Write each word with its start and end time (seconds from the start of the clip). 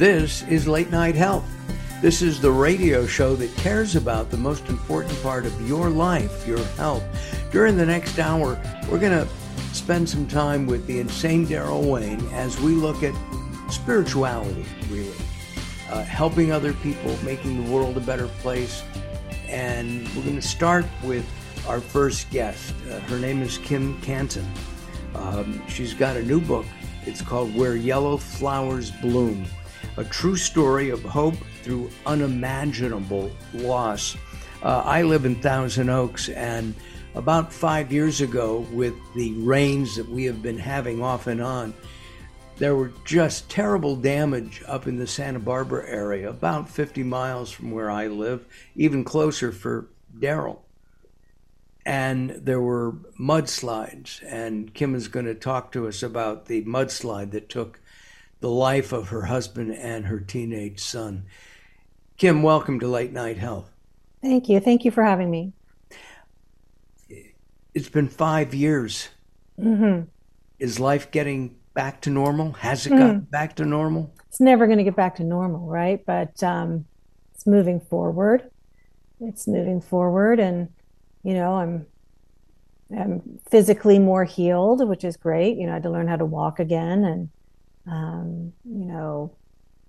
This 0.00 0.44
is 0.44 0.66
Late 0.66 0.90
Night 0.90 1.14
Health. 1.14 1.44
This 2.00 2.22
is 2.22 2.40
the 2.40 2.50
radio 2.50 3.06
show 3.06 3.36
that 3.36 3.54
cares 3.56 3.96
about 3.96 4.30
the 4.30 4.36
most 4.38 4.66
important 4.70 5.22
part 5.22 5.44
of 5.44 5.68
your 5.68 5.90
life, 5.90 6.46
your 6.46 6.64
health. 6.78 7.04
During 7.52 7.76
the 7.76 7.84
next 7.84 8.18
hour, 8.18 8.58
we're 8.88 8.98
going 8.98 9.12
to 9.12 9.28
spend 9.74 10.08
some 10.08 10.26
time 10.26 10.66
with 10.66 10.86
the 10.86 11.00
insane 11.00 11.46
Daryl 11.46 11.84
Wayne 11.84 12.26
as 12.32 12.58
we 12.62 12.72
look 12.72 13.02
at 13.02 13.12
spirituality, 13.70 14.64
really, 14.88 15.12
uh, 15.90 16.02
helping 16.04 16.50
other 16.50 16.72
people, 16.72 17.14
making 17.22 17.62
the 17.62 17.70
world 17.70 17.98
a 17.98 18.00
better 18.00 18.28
place. 18.40 18.82
And 19.48 20.08
we're 20.16 20.22
going 20.22 20.36
to 20.36 20.40
start 20.40 20.86
with 21.04 21.26
our 21.68 21.82
first 21.82 22.30
guest. 22.30 22.72
Uh, 22.90 23.00
her 23.00 23.18
name 23.18 23.42
is 23.42 23.58
Kim 23.58 24.00
Cantin. 24.00 24.50
Um, 25.14 25.62
she's 25.68 25.92
got 25.92 26.16
a 26.16 26.22
new 26.22 26.40
book. 26.40 26.64
It's 27.04 27.20
called 27.20 27.54
Where 27.54 27.76
Yellow 27.76 28.16
Flowers 28.16 28.90
Bloom 28.90 29.44
a 29.96 30.04
true 30.04 30.36
story 30.36 30.90
of 30.90 31.02
hope 31.02 31.36
through 31.62 31.90
unimaginable 32.06 33.30
loss. 33.54 34.16
Uh, 34.62 34.82
I 34.84 35.02
live 35.02 35.24
in 35.24 35.36
Thousand 35.36 35.88
Oaks, 35.88 36.28
and 36.28 36.74
about 37.14 37.52
five 37.52 37.92
years 37.92 38.20
ago, 38.20 38.66
with 38.72 38.94
the 39.14 39.32
rains 39.34 39.96
that 39.96 40.08
we 40.08 40.24
have 40.24 40.42
been 40.42 40.58
having 40.58 41.02
off 41.02 41.26
and 41.26 41.40
on, 41.42 41.74
there 42.58 42.76
were 42.76 42.92
just 43.04 43.48
terrible 43.48 43.96
damage 43.96 44.62
up 44.66 44.86
in 44.86 44.98
the 44.98 45.06
Santa 45.06 45.38
Barbara 45.38 45.88
area, 45.88 46.28
about 46.28 46.68
50 46.68 47.02
miles 47.02 47.50
from 47.50 47.70
where 47.70 47.90
I 47.90 48.06
live, 48.06 48.44
even 48.76 49.02
closer 49.02 49.50
for 49.50 49.88
Daryl. 50.18 50.58
And 51.86 52.30
there 52.30 52.60
were 52.60 52.92
mudslides, 53.18 54.22
and 54.26 54.72
Kim 54.74 54.94
is 54.94 55.08
going 55.08 55.24
to 55.24 55.34
talk 55.34 55.72
to 55.72 55.88
us 55.88 56.02
about 56.02 56.46
the 56.46 56.62
mudslide 56.64 57.30
that 57.30 57.48
took 57.48 57.80
the 58.40 58.50
life 58.50 58.92
of 58.92 59.08
her 59.10 59.22
husband 59.22 59.74
and 59.74 60.06
her 60.06 60.18
teenage 60.18 60.80
son. 60.80 61.24
Kim, 62.16 62.42
welcome 62.42 62.80
to 62.80 62.88
Late 62.88 63.12
Night 63.12 63.36
Health. 63.36 63.70
Thank 64.22 64.48
you. 64.48 64.60
Thank 64.60 64.84
you 64.84 64.90
for 64.90 65.02
having 65.02 65.30
me. 65.30 65.52
It's 67.74 67.88
been 67.88 68.08
five 68.08 68.52
years. 68.54 69.08
Mm-hmm. 69.58 70.08
Is 70.58 70.80
life 70.80 71.10
getting 71.10 71.56
back 71.74 72.00
to 72.02 72.10
normal? 72.10 72.52
Has 72.52 72.86
it 72.86 72.92
mm. 72.92 72.98
gotten 72.98 73.20
back 73.20 73.56
to 73.56 73.64
normal? 73.64 74.12
It's 74.28 74.40
never 74.40 74.66
going 74.66 74.78
to 74.78 74.84
get 74.84 74.96
back 74.96 75.16
to 75.16 75.24
normal, 75.24 75.68
right? 75.68 76.04
But 76.04 76.42
um, 76.42 76.84
it's 77.34 77.46
moving 77.46 77.80
forward. 77.80 78.50
It's 79.20 79.46
moving 79.46 79.80
forward, 79.80 80.40
and 80.40 80.68
you 81.22 81.34
know, 81.34 81.54
I'm 81.54 81.86
I'm 82.98 83.38
physically 83.50 83.98
more 83.98 84.24
healed, 84.24 84.86
which 84.88 85.04
is 85.04 85.16
great. 85.16 85.58
You 85.58 85.66
know, 85.66 85.72
I 85.72 85.74
had 85.74 85.82
to 85.84 85.90
learn 85.90 86.08
how 86.08 86.16
to 86.16 86.24
walk 86.24 86.58
again, 86.58 87.04
and 87.04 87.28
um, 87.90 88.52
you 88.64 88.84
know, 88.84 89.36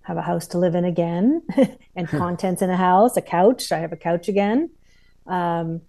have 0.02 0.18
a 0.18 0.22
house 0.22 0.48
to 0.48 0.58
live 0.58 0.76
in 0.76 0.86
again 0.86 1.44
and 1.96 2.08
contents 2.08 2.62
in 2.62 2.70
a 2.70 2.78
house, 2.78 3.16
a 3.16 3.22
couch. 3.22 3.72
I 3.72 3.78
have 3.80 3.94
a 3.94 3.98
couch 3.98 4.28
again. 4.28 4.72
Um, 5.28 5.82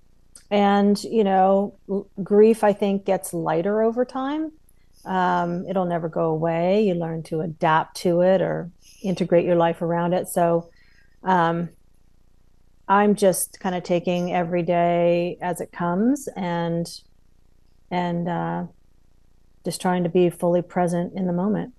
and, 0.50 1.02
you 1.04 1.24
know, 1.24 1.74
l- 1.88 2.06
grief, 2.22 2.62
I 2.62 2.74
think, 2.74 3.06
gets 3.06 3.32
lighter 3.32 3.82
over 3.82 4.04
time. 4.04 4.52
Um, 5.04 5.66
it'll 5.66 5.86
never 5.86 6.08
go 6.08 6.26
away. 6.26 6.86
You 6.86 6.94
learn 6.94 7.22
to 7.24 7.40
adapt 7.40 7.96
to 7.98 8.20
it 8.20 8.42
or 8.42 8.70
integrate 9.02 9.46
your 9.46 9.56
life 9.56 9.80
around 9.80 10.12
it. 10.12 10.28
So, 10.28 10.70
um, 11.24 11.70
I'm 12.86 13.14
just 13.14 13.58
kind 13.58 13.74
of 13.74 13.84
taking 13.84 14.34
every 14.34 14.62
day 14.62 15.38
as 15.40 15.60
it 15.60 15.72
comes 15.72 16.28
and 16.36 16.86
and 17.90 18.28
uh, 18.28 18.64
just 19.64 19.80
trying 19.80 20.02
to 20.02 20.10
be 20.10 20.28
fully 20.28 20.62
present 20.62 21.14
in 21.14 21.26
the 21.26 21.32
moment 21.32 21.72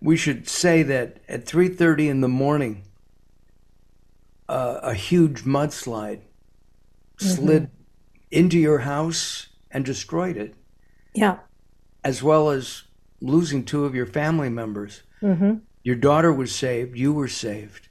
we 0.00 0.16
should 0.16 0.48
say 0.48 0.82
that 0.82 1.18
at 1.28 1.44
3:30 1.44 2.08
in 2.08 2.20
the 2.20 2.28
morning, 2.28 2.84
uh, 4.48 4.80
a 4.82 4.94
huge 4.94 5.44
mudslide 5.44 6.20
mm-hmm. 7.18 7.26
slid 7.26 7.70
into 8.30 8.58
your 8.58 8.80
house 8.80 9.48
and 9.70 9.84
destroyed 9.84 10.36
it. 10.36 10.54
Yeah. 11.14 11.38
As 12.02 12.22
well 12.22 12.50
as 12.50 12.84
losing 13.20 13.64
two 13.64 13.84
of 13.84 13.94
your 13.94 14.06
family 14.06 14.48
members. 14.48 15.02
Mm-hmm. 15.22 15.56
Your 15.82 15.96
daughter 15.96 16.32
was 16.32 16.54
saved. 16.54 16.96
You 16.96 17.12
were 17.12 17.28
saved. 17.28 17.88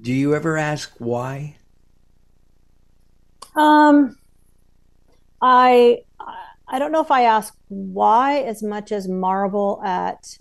Do 0.00 0.12
you 0.12 0.34
ever 0.34 0.56
ask 0.56 0.94
why? 0.98 1.56
Um, 3.54 4.16
I 5.40 6.02
I 6.72 6.78
don't 6.78 6.90
know 6.90 7.02
if 7.02 7.10
I 7.10 7.24
ask 7.24 7.54
why 7.68 8.38
as 8.38 8.62
much 8.62 8.92
as 8.92 9.06
marvel 9.06 9.82
at 9.84 10.38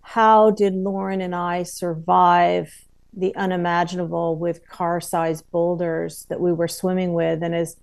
how 0.00 0.52
did 0.52 0.74
Lauren 0.74 1.20
and 1.20 1.34
I 1.34 1.64
survive 1.64 2.72
the 3.12 3.34
unimaginable 3.34 4.36
with 4.36 4.68
car-sized 4.68 5.50
boulders 5.50 6.24
that 6.28 6.40
we 6.40 6.52
were 6.52 6.68
swimming 6.68 7.14
with, 7.14 7.42
and 7.42 7.52
as 7.54 7.76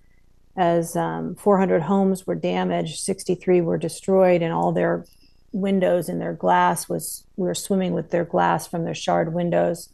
as 0.56 0.96
um, 0.96 1.36
400 1.36 1.84
homes 1.84 2.26
were 2.26 2.36
damaged, 2.36 3.00
63 3.00 3.62
were 3.62 3.78
destroyed, 3.78 4.42
and 4.42 4.54
all 4.54 4.72
their 4.72 5.06
windows 5.52 6.08
and 6.08 6.22
their 6.22 6.34
glass 6.34 6.88
was 6.88 7.26
we 7.36 7.48
were 7.48 7.54
swimming 7.54 7.92
with 7.92 8.12
their 8.12 8.26
glass 8.26 8.66
from 8.66 8.86
their 8.86 8.96
shard 8.96 9.34
windows 9.34 9.90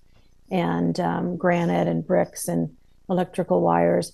and 0.51 0.99
um, 0.99 1.37
granite 1.37 1.87
and 1.87 2.05
bricks 2.05 2.47
and 2.47 2.75
electrical 3.09 3.61
wires. 3.61 4.13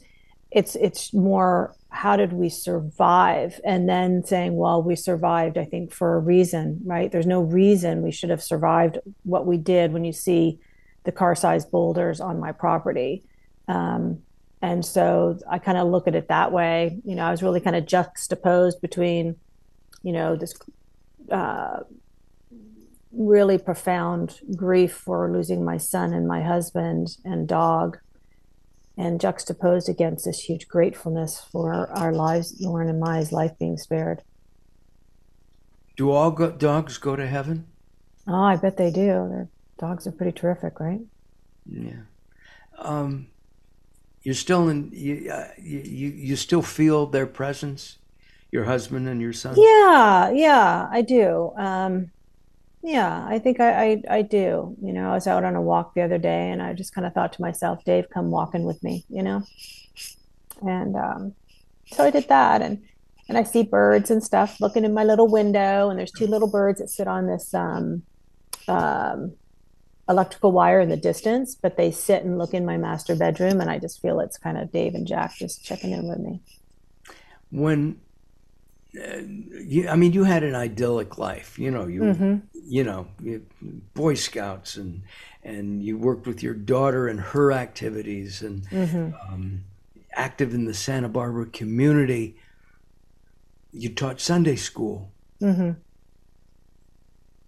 It's 0.52 0.76
it's 0.76 1.14
more 1.14 1.76
how 1.90 2.16
did 2.16 2.34
we 2.34 2.50
survive? 2.50 3.60
And 3.64 3.88
then 3.90 4.24
saying 4.24 4.56
well 4.56 4.82
we 4.82 4.96
survived 4.96 5.58
i 5.58 5.66
think 5.66 5.92
for 5.92 6.16
a 6.16 6.20
reason 6.20 6.82
right? 6.86 7.12
There's 7.12 7.28
no 7.28 7.42
reason 7.42 8.02
we 8.02 8.12
should 8.12 8.30
have 8.30 8.44
survived 8.44 9.00
what 9.24 9.46
we 9.46 9.58
did 9.58 9.94
when 9.94 10.06
you 10.06 10.14
see 10.14 10.60
the 11.04 11.12
car 11.12 11.36
sized 11.36 11.72
boulders 11.72 12.20
on 12.20 12.40
my 12.40 12.52
property. 12.52 13.24
Um, 13.68 14.22
and 14.62 14.86
so 14.86 15.40
i 15.50 15.58
kind 15.58 15.78
of 15.78 15.88
look 15.88 16.08
at 16.08 16.16
it 16.16 16.28
that 16.28 16.52
way. 16.52 17.00
You 17.06 17.16
know 17.16 17.26
i 17.26 17.32
was 17.32 17.44
really 17.44 17.62
kind 17.62 17.76
of 17.76 17.86
juxtaposed 17.86 18.82
between 18.82 19.36
you 20.04 20.14
know 20.14 20.36
this 20.36 20.54
uh, 21.32 21.82
really 23.12 23.58
profound 23.58 24.40
grief 24.56 24.94
for 24.94 25.32
losing 25.32 25.66
my 25.66 25.78
son 25.78 26.14
and 26.14 26.28
my 26.28 26.42
husband 26.42 27.18
and 27.26 27.48
dog 27.48 27.98
and 29.00 29.22
juxtaposed 29.22 29.88
against 29.88 30.26
this 30.26 30.42
huge 30.42 30.68
gratefulness 30.68 31.40
for 31.40 31.90
our 31.98 32.12
lives, 32.12 32.60
Lauren 32.60 32.90
and 32.90 33.00
Maya's 33.00 33.32
life 33.32 33.58
being 33.58 33.78
spared. 33.78 34.22
Do 35.96 36.12
all 36.12 36.32
go- 36.32 36.52
dogs 36.52 36.98
go 36.98 37.16
to 37.16 37.26
heaven? 37.26 37.68
Oh, 38.28 38.44
I 38.44 38.58
bet 38.58 38.76
they 38.76 38.92
do. 38.92 39.08
Their 39.08 39.48
dogs 39.78 40.06
are 40.06 40.12
pretty 40.12 40.34
terrific, 40.34 40.82
right? 40.82 41.00
Yeah. 41.66 42.02
Um, 42.78 43.28
you're 44.22 44.36
still 44.36 44.68
in. 44.68 44.92
You, 44.94 45.32
uh, 45.32 45.48
you 45.58 46.10
you 46.10 46.36
still 46.36 46.62
feel 46.62 47.06
their 47.06 47.26
presence, 47.26 48.00
your 48.52 48.66
husband 48.66 49.08
and 49.08 49.22
your 49.22 49.34
son. 49.34 49.56
Yeah, 49.58 50.30
yeah, 50.30 50.90
I 50.92 51.02
do. 51.02 51.54
Um, 51.56 52.12
yeah, 52.82 53.26
I 53.28 53.40
think 53.40 53.60
I, 53.60 53.84
I, 53.84 54.04
I 54.10 54.22
do. 54.22 54.76
You 54.82 54.94
know, 54.94 55.12
I 55.12 55.14
was 55.14 55.28
out 55.28 55.44
on 55.44 55.56
a 55.56 55.62
walk 55.62 55.94
the 55.94 56.02
other 56.02 56.18
day 56.18 56.50
and 56.50 56.62
I 56.62 56.74
just 56.74 56.94
kind 56.94 57.06
of 57.06 57.14
thought 57.14 57.34
to 57.34 57.42
myself, 57.42 57.84
Dave, 57.84 58.10
come 58.10 58.32
walking 58.32 58.64
with 58.64 58.82
me, 58.84 59.06
you 59.10 59.22
know? 59.22 59.44
And 60.62 60.96
um, 60.96 61.34
so 61.88 62.04
I 62.04 62.10
did 62.10 62.28
that 62.30 62.62
and 62.62 62.84
and 63.28 63.38
I 63.38 63.44
see 63.44 63.62
birds 63.62 64.10
and 64.10 64.24
stuff 64.24 64.60
looking 64.60 64.84
in 64.84 64.94
my 64.94 65.04
little 65.04 65.28
window 65.28 65.90
and 65.90 66.00
there's 66.00 66.12
two 66.12 66.26
little 66.26 66.50
birds 66.50 66.80
that 66.80 66.90
sit 66.90 67.08
on 67.08 67.28
this 67.28 67.54
um, 67.54 68.02
um, 68.68 69.34
electrical 70.10 70.52
wire 70.52 70.80
in 70.80 70.90
the 70.90 70.98
distance, 70.98 71.54
but 71.54 71.78
they 71.78 71.92
sit 71.92 72.24
and 72.24 72.40
look 72.40 72.56
in 72.56 72.66
my 72.66 72.76
master 72.76 73.16
bedroom 73.16 73.62
and 73.62 73.70
I 73.70 73.78
just 73.78 74.02
feel 74.02 74.20
it's 74.20 74.38
kind 74.38 74.58
of 74.58 74.72
Dave 74.72 74.96
and 74.96 75.06
Jack 75.06 75.36
just 75.36 75.64
checking 75.64 75.92
in 75.92 76.08
with 76.08 76.18
me. 76.18 76.42
When 77.52 78.02
you, 78.92 79.88
I 79.88 79.96
mean, 79.96 80.14
you 80.14 80.24
had 80.24 80.44
an 80.44 80.56
idyllic 80.56 81.18
life. 81.18 81.60
You 81.60 81.72
know, 81.72 81.88
you 81.88 82.02
mm-hmm. 82.02 82.38
you 82.54 82.84
know, 82.84 83.08
you, 83.22 83.46
Boy 83.94 84.16
Scouts 84.16 84.78
and 84.78 85.04
and 85.44 85.84
you 85.84 85.98
worked 85.98 86.28
with 86.28 86.44
your 86.44 86.54
daughter 86.54 87.08
and 87.08 87.20
her 87.20 87.52
activities 87.52 88.42
and 88.42 88.68
mm-hmm. 88.70 89.12
um, 89.32 89.64
active 90.14 90.54
in 90.54 90.66
the 90.66 90.74
Santa 90.74 91.10
Barbara 91.10 91.46
community. 91.46 92.36
You 93.72 93.90
taught 93.90 94.20
Sunday 94.20 94.56
school. 94.56 95.12
Mm-hmm. 95.42 95.72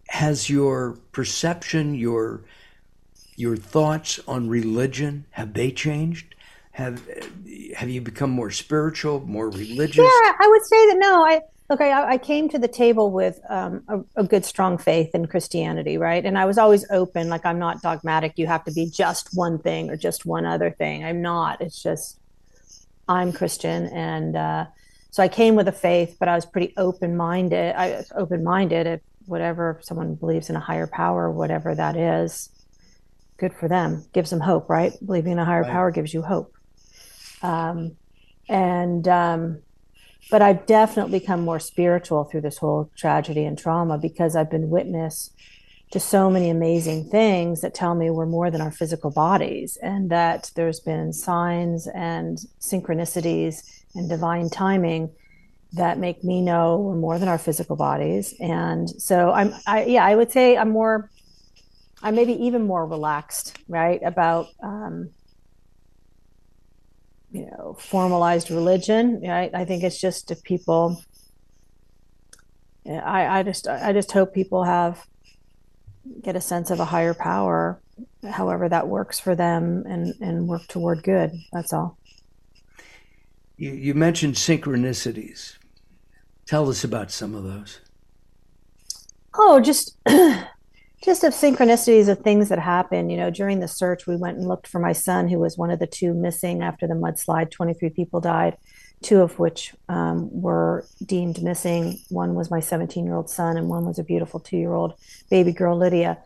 Has 0.10 0.50
your 0.50 1.00
perception, 1.12 1.96
your 1.96 2.44
your 3.36 3.56
thoughts 3.56 4.20
on 4.28 4.48
religion, 4.48 5.26
have 5.32 5.54
they 5.54 5.72
changed? 5.72 6.36
have 6.72 7.02
have 7.76 7.90
you 7.90 8.02
become 8.02 8.30
more 8.30 8.52
spiritual, 8.52 9.22
more 9.22 9.50
religious? 9.50 9.98
Yeah, 9.98 10.32
I 10.40 10.48
would 10.48 10.66
say 10.66 10.88
that 10.88 10.98
no. 10.98 11.26
I 11.26 11.42
look, 11.70 11.82
I, 11.82 12.14
I 12.14 12.18
came 12.18 12.50
to 12.50 12.60
the 12.60 12.68
table 12.68 13.12
with 13.12 13.40
um, 13.50 13.84
a, 13.88 14.22
a, 14.22 14.24
good, 14.24 14.44
strong 14.44 14.78
faith 14.78 15.16
in 15.16 15.28
Christianity, 15.28 15.98
right? 15.98 16.26
And 16.26 16.38
I 16.38 16.46
was 16.46 16.58
always 16.58 16.86
open. 16.92 17.30
Like 17.30 17.46
I'm 17.46 17.60
not 17.60 17.82
dogmatic. 17.82 18.34
You 18.38 18.48
have 18.48 18.66
to 18.66 18.72
be 18.72 18.90
just 18.90 19.30
one 19.34 19.58
thing 19.60 19.90
or 19.90 19.96
just 19.96 20.26
one 20.26 20.46
other 20.46 20.72
thing. 20.72 21.06
I'm 21.06 21.22
not. 21.22 21.62
It's 21.62 21.82
just 21.82 22.20
I'm 23.08 23.32
Christian, 23.34 23.88
and 23.88 24.36
uh, 24.36 24.66
so 25.12 25.24
I 25.24 25.28
came 25.28 25.56
with 25.56 25.68
a 25.68 25.74
faith, 25.74 26.18
but 26.20 26.28
I 26.28 26.36
was 26.36 26.46
pretty 26.46 26.74
open 26.78 27.18
minded. 27.18 27.76
I 27.76 28.04
open 28.16 28.44
minded. 28.44 28.88
If 28.88 29.02
whatever 29.26 29.80
someone 29.82 30.16
believes 30.16 30.50
in 30.50 30.56
a 30.56 30.60
higher 30.60 30.88
power, 30.88 31.32
whatever 31.32 31.74
that 31.76 31.96
is, 31.96 32.50
good 33.38 33.54
for 33.54 33.68
them. 33.68 34.06
Gives 34.14 34.30
them 34.30 34.40
hope, 34.40 34.70
right? 34.70 34.94
Believing 35.06 35.34
in 35.34 35.40
a 35.40 35.46
higher 35.46 35.64
right. 35.64 35.72
power 35.72 35.92
gives 35.92 36.14
you 36.14 36.22
hope. 36.22 36.54
Um, 37.42 37.98
and 38.50 39.08
um, 39.08 39.60
but 40.30 40.42
I've 40.42 40.66
definitely 40.66 41.20
become 41.20 41.42
more 41.42 41.60
spiritual 41.60 42.26
through 42.26 42.42
this 42.42 42.58
whole 42.58 42.90
tragedy 42.96 43.46
and 43.46 43.58
trauma 43.58 43.98
because 43.98 44.36
I've 44.36 44.52
been 44.52 44.70
witness 44.70 45.32
to 45.92 46.00
so 46.00 46.30
many 46.30 46.50
amazing 46.50 47.10
things 47.10 47.62
that 47.62 47.74
tell 47.74 47.96
me 47.96 48.10
we're 48.10 48.26
more 48.26 48.50
than 48.50 48.62
our 48.62 48.72
physical 48.72 49.12
bodies 49.12 49.78
and 49.82 50.10
that 50.10 50.50
there's 50.56 50.80
been 50.80 51.12
signs 51.12 51.88
and 51.88 52.40
synchronicities 52.62 53.64
and 53.94 54.10
divine 54.10 54.50
timing 54.50 55.12
that 55.74 56.00
make 56.00 56.24
me 56.24 56.42
know 56.42 56.78
we're 56.78 56.96
more 56.96 57.20
than 57.20 57.28
our 57.28 57.38
physical 57.38 57.76
bodies. 57.76 58.34
And 58.40 58.90
so 58.90 59.32
i'm 59.32 59.54
i 59.68 59.84
yeah 59.84 60.06
i 60.06 60.16
would 60.16 60.32
say 60.32 60.58
i'm 60.58 60.70
more 60.70 61.10
i'm 62.02 62.16
maybe 62.16 62.34
even 62.34 62.64
more 62.64 62.86
relaxed 62.86 63.58
right 63.68 64.02
about 64.04 64.48
um 64.64 65.10
you 67.32 67.46
know 67.46 67.76
formalized 67.80 68.52
religion 68.52 69.22
right 69.22 69.52
i 69.54 69.64
think 69.64 69.84
it's 69.84 70.00
just 70.00 70.32
if 70.32 70.44
people 70.44 71.02
i 72.86 73.40
i 73.40 73.44
just 73.44 73.68
i 73.68 73.94
just 73.94 74.12
hope 74.12 74.34
people 74.34 74.64
have 74.64 75.06
get 76.22 76.36
a 76.36 76.42
sense 76.42 76.72
of 76.72 76.80
a 76.80 76.86
higher 76.86 77.14
power, 77.14 77.80
however 78.30 78.68
that 78.70 78.88
works 78.88 79.20
for 79.20 79.36
them, 79.36 79.84
and 79.88 80.14
and 80.22 80.48
work 80.48 80.68
toward 80.68 81.04
good. 81.04 81.32
That's 81.52 81.74
all. 81.74 81.98
You, 83.58 83.72
you 83.72 83.94
mentioned 83.94 84.36
synchronicities. 84.36 85.58
Tell 86.46 86.70
us 86.70 86.84
about 86.84 87.12
some 87.12 87.36
of 87.36 87.44
those. 87.44 87.80
Oh, 89.36 89.60
just 89.60 89.98
just 91.04 91.24
of 91.24 91.34
synchronicities 91.34 92.08
of 92.08 92.20
things 92.20 92.50
that 92.50 92.60
happen. 92.60 93.10
You 93.10 93.18
know, 93.18 93.30
during 93.30 93.60
the 93.60 93.68
search, 93.68 94.08
we 94.08 94.16
went 94.16 94.38
and 94.38 94.48
looked 94.48 94.68
for 94.68 94.80
my 94.80 94.94
son, 94.94 95.28
who 95.28 95.40
was 95.40 95.58
one 95.58 95.72
of 95.72 95.80
the 95.80 95.88
two 95.88 96.14
missing 96.14 96.62
after 96.62 96.88
the 96.88 96.94
mudslide. 96.94 97.52
Twenty 97.52 97.74
three 97.74 97.90
people 97.90 98.20
died 98.20 98.58
two 99.02 99.22
of 99.22 99.40
which 99.40 99.74
um, 99.90 100.30
were 100.32 100.86
deemed 101.06 101.42
missing. 101.42 102.00
One 102.10 102.36
was 102.36 102.52
my 102.52 102.60
17 102.60 103.06
year 103.06 103.16
old 103.16 103.30
son, 103.30 103.58
and 103.58 103.68
one 103.68 103.86
was 103.86 104.00
a 104.00 104.04
beautiful 104.04 104.40
two 104.40 104.58
year 104.58 104.74
old 104.74 104.94
baby 105.30 105.52
girl, 105.52 105.78
Lydia. 105.78 106.20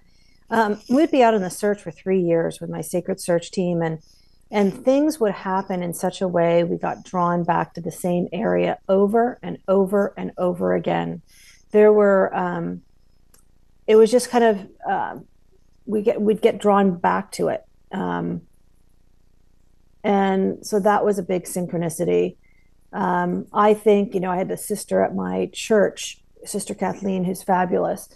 Um, 0.49 0.79
we'd 0.89 1.11
be 1.11 1.23
out 1.23 1.33
on 1.33 1.41
the 1.41 1.49
search 1.49 1.81
for 1.81 1.91
three 1.91 2.21
years 2.21 2.61
with 2.61 2.69
my 2.69 2.81
sacred 2.81 3.19
search 3.19 3.51
team, 3.51 3.81
and 3.81 3.99
and 4.51 4.85
things 4.85 5.19
would 5.19 5.33
happen 5.33 5.81
in 5.81 5.93
such 5.93 6.21
a 6.21 6.27
way 6.27 6.63
we 6.63 6.77
got 6.77 7.03
drawn 7.03 7.43
back 7.43 7.73
to 7.73 7.81
the 7.81 7.91
same 7.91 8.27
area 8.31 8.77
over 8.87 9.39
and 9.41 9.57
over 9.67 10.13
and 10.17 10.31
over 10.37 10.75
again. 10.75 11.23
There 11.71 11.91
were, 11.91 12.33
um, 12.33 12.83
it 13.87 13.95
was 13.95 14.11
just 14.11 14.29
kind 14.29 14.43
of 14.43 14.67
uh, 14.89 15.19
we 15.85 16.01
get 16.01 16.21
we'd 16.21 16.41
get 16.41 16.59
drawn 16.59 16.97
back 16.97 17.31
to 17.33 17.49
it, 17.49 17.63
um, 17.91 18.41
and 20.03 20.65
so 20.65 20.79
that 20.79 21.03
was 21.03 21.17
a 21.17 21.23
big 21.23 21.45
synchronicity. 21.45 22.37
Um, 22.93 23.47
I 23.51 23.73
think, 23.73 24.13
you 24.13 24.19
know, 24.19 24.31
I 24.31 24.37
had 24.37 24.49
a 24.51 24.57
sister 24.57 25.03
at 25.03 25.13
my 25.15 25.49
church, 25.51 26.21
Sister 26.45 26.73
Kathleen, 26.73 27.25
who's 27.25 27.43
fabulous. 27.43 28.07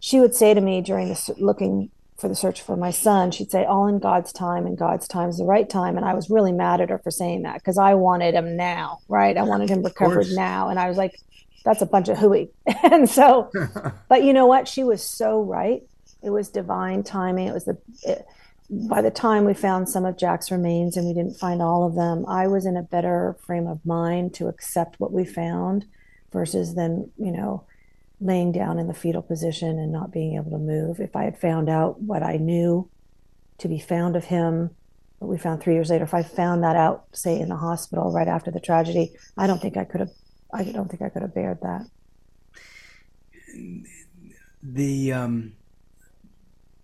She 0.00 0.20
would 0.20 0.34
say 0.34 0.54
to 0.54 0.60
me 0.60 0.80
during 0.80 1.08
the 1.08 1.34
looking 1.38 1.90
for 2.16 2.28
the 2.28 2.34
search 2.36 2.62
for 2.62 2.76
my 2.76 2.90
son, 2.90 3.32
she'd 3.32 3.50
say, 3.50 3.64
All 3.64 3.88
in 3.88 3.98
God's 3.98 4.32
time, 4.32 4.66
and 4.66 4.78
God's 4.78 5.08
time 5.08 5.28
is 5.28 5.38
the 5.38 5.44
right 5.44 5.68
time. 5.68 5.96
And 5.96 6.06
I 6.06 6.14
was 6.14 6.30
really 6.30 6.52
mad 6.52 6.80
at 6.80 6.90
her 6.90 6.98
for 6.98 7.10
saying 7.10 7.42
that 7.42 7.54
because 7.54 7.76
I 7.76 7.94
wanted 7.94 8.34
him 8.34 8.56
now, 8.56 9.00
right? 9.08 9.36
I 9.36 9.42
wanted 9.42 9.68
him 9.68 9.82
recovered 9.82 10.28
now. 10.30 10.68
And 10.68 10.78
I 10.78 10.88
was 10.88 10.96
like, 10.96 11.18
That's 11.64 11.82
a 11.82 11.86
bunch 11.86 12.08
of 12.08 12.18
hooey. 12.18 12.50
and 12.82 13.08
so, 13.08 13.50
but 14.08 14.24
you 14.24 14.32
know 14.32 14.46
what? 14.46 14.68
She 14.68 14.84
was 14.84 15.02
so 15.02 15.42
right. 15.42 15.82
It 16.22 16.30
was 16.30 16.48
divine 16.48 17.02
timing. 17.02 17.48
It 17.48 17.54
was 17.54 17.64
the, 17.64 17.78
it, 18.02 18.26
by 18.70 19.02
the 19.02 19.10
time 19.10 19.44
we 19.44 19.54
found 19.54 19.88
some 19.88 20.04
of 20.04 20.16
Jack's 20.16 20.50
remains 20.50 20.96
and 20.96 21.06
we 21.06 21.14
didn't 21.14 21.38
find 21.38 21.60
all 21.60 21.86
of 21.86 21.94
them, 21.94 22.24
I 22.26 22.46
was 22.46 22.64
in 22.64 22.76
a 22.76 22.82
better 22.82 23.36
frame 23.44 23.66
of 23.66 23.84
mind 23.84 24.34
to 24.34 24.48
accept 24.48 24.98
what 24.98 25.12
we 25.12 25.24
found 25.24 25.84
versus 26.32 26.74
then, 26.74 27.10
you 27.18 27.32
know, 27.32 27.64
laying 28.20 28.52
down 28.52 28.78
in 28.78 28.86
the 28.86 28.94
fetal 28.94 29.22
position 29.22 29.78
and 29.78 29.92
not 29.92 30.12
being 30.12 30.36
able 30.36 30.52
to 30.52 30.58
move. 30.58 31.00
If 31.00 31.16
I 31.16 31.24
had 31.24 31.38
found 31.38 31.68
out 31.68 32.00
what 32.00 32.22
I 32.22 32.36
knew 32.36 32.88
to 33.58 33.68
be 33.68 33.78
found 33.78 34.16
of 34.16 34.24
him, 34.24 34.70
what 35.18 35.28
we 35.28 35.38
found 35.38 35.60
three 35.60 35.74
years 35.74 35.90
later, 35.90 36.04
if 36.04 36.14
I 36.14 36.22
found 36.22 36.62
that 36.62 36.76
out, 36.76 37.04
say 37.12 37.38
in 37.38 37.48
the 37.48 37.56
hospital 37.56 38.12
right 38.12 38.28
after 38.28 38.50
the 38.50 38.60
tragedy, 38.60 39.12
I 39.36 39.46
don't 39.46 39.60
think 39.60 39.76
I 39.76 39.84
could 39.84 40.00
have 40.00 40.12
I 40.52 40.64
don't 40.64 40.88
think 40.88 41.02
I 41.02 41.08
could 41.08 41.22
have 41.22 41.34
bared 41.34 41.60
that. 41.62 41.86
The 44.62 45.12
um 45.12 45.54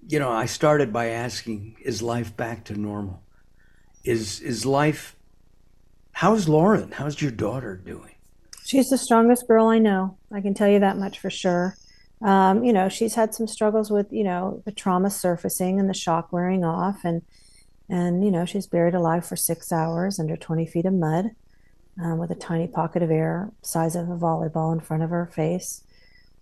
you 0.08 0.18
know, 0.18 0.30
I 0.30 0.46
started 0.46 0.90
by 0.90 1.08
asking, 1.08 1.76
is 1.82 2.00
life 2.00 2.34
back 2.34 2.64
to 2.64 2.74
normal? 2.74 3.22
Is 4.04 4.40
is 4.40 4.64
life 4.64 5.16
how's 6.12 6.48
Lauren? 6.48 6.92
How's 6.92 7.20
your 7.20 7.30
daughter 7.30 7.76
doing? 7.76 8.14
She's 8.64 8.88
the 8.88 8.98
strongest 8.98 9.46
girl 9.46 9.68
I 9.68 9.78
know. 9.78 10.18
I 10.32 10.40
can 10.40 10.54
tell 10.54 10.68
you 10.68 10.80
that 10.80 10.98
much 10.98 11.18
for 11.18 11.30
sure. 11.30 11.76
Um, 12.20 12.64
you 12.64 12.72
know, 12.72 12.88
she's 12.88 13.14
had 13.14 13.34
some 13.34 13.46
struggles 13.46 13.90
with, 13.90 14.12
you 14.12 14.24
know, 14.24 14.60
the 14.64 14.72
trauma 14.72 15.10
surfacing 15.10 15.78
and 15.78 15.88
the 15.88 15.94
shock 15.94 16.32
wearing 16.32 16.64
off 16.64 17.04
and 17.04 17.22
and 17.90 18.24
you 18.24 18.30
know, 18.30 18.44
she's 18.44 18.66
buried 18.66 18.94
alive 18.94 19.26
for 19.26 19.36
six 19.36 19.72
hours 19.72 20.18
under 20.18 20.36
20 20.36 20.66
feet 20.66 20.84
of 20.84 20.92
mud 20.92 21.30
um, 22.02 22.18
with 22.18 22.30
a 22.30 22.34
tiny 22.34 22.66
pocket 22.66 23.02
of 23.02 23.10
air 23.10 23.50
size 23.62 23.96
of 23.96 24.08
a 24.08 24.16
volleyball 24.16 24.72
in 24.72 24.80
front 24.80 25.02
of 25.02 25.10
her 25.10 25.26
face. 25.26 25.82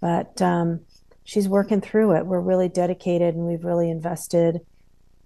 But 0.00 0.40
um, 0.42 0.80
she's 1.24 1.48
working 1.48 1.80
through 1.80 2.16
it. 2.16 2.26
We're 2.26 2.40
really 2.40 2.68
dedicated 2.68 3.34
and 3.34 3.46
we've 3.46 3.64
really 3.64 3.90
invested 3.90 4.60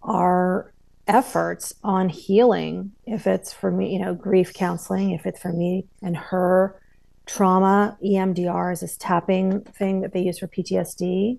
our 0.03 0.73
efforts 1.07 1.73
on 1.83 2.09
healing. 2.09 2.93
If 3.07 3.27
it's 3.27 3.53
for 3.53 3.71
me, 3.71 3.93
you 3.93 3.99
know, 3.99 4.15
grief 4.15 4.55
counseling, 4.55 5.11
if 5.11 5.27
it's 5.27 5.41
for 5.41 5.53
me 5.53 5.87
and 6.03 6.17
her 6.17 6.81
trauma, 7.27 7.99
EMDR 8.05 8.73
is 8.73 8.81
this 8.81 8.97
tapping 8.97 9.61
thing 9.63 10.01
that 10.01 10.13
they 10.13 10.23
use 10.23 10.39
for 10.39 10.49
PTSD 10.49 11.39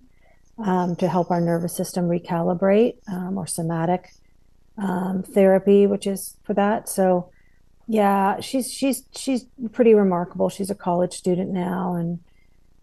um, 0.58 0.96
to 0.98 1.08
help 1.08 1.32
our 1.32 1.42
nervous 1.42 1.76
system 1.76 2.08
recalibrate, 2.08 2.96
um, 3.08 3.38
or 3.38 3.48
somatic 3.48 4.14
um, 4.78 5.24
therapy, 5.24 5.88
which 5.88 6.06
is 6.06 6.38
for 6.44 6.54
that. 6.54 6.88
So, 6.88 7.32
yeah, 7.88 8.40
she's 8.40 8.72
she's 8.72 9.04
she's 9.16 9.46
pretty 9.72 9.94
remarkable. 9.94 10.50
She's 10.50 10.70
a 10.70 10.76
college 10.76 11.14
student 11.14 11.52
now, 11.52 11.96
and 11.96 12.20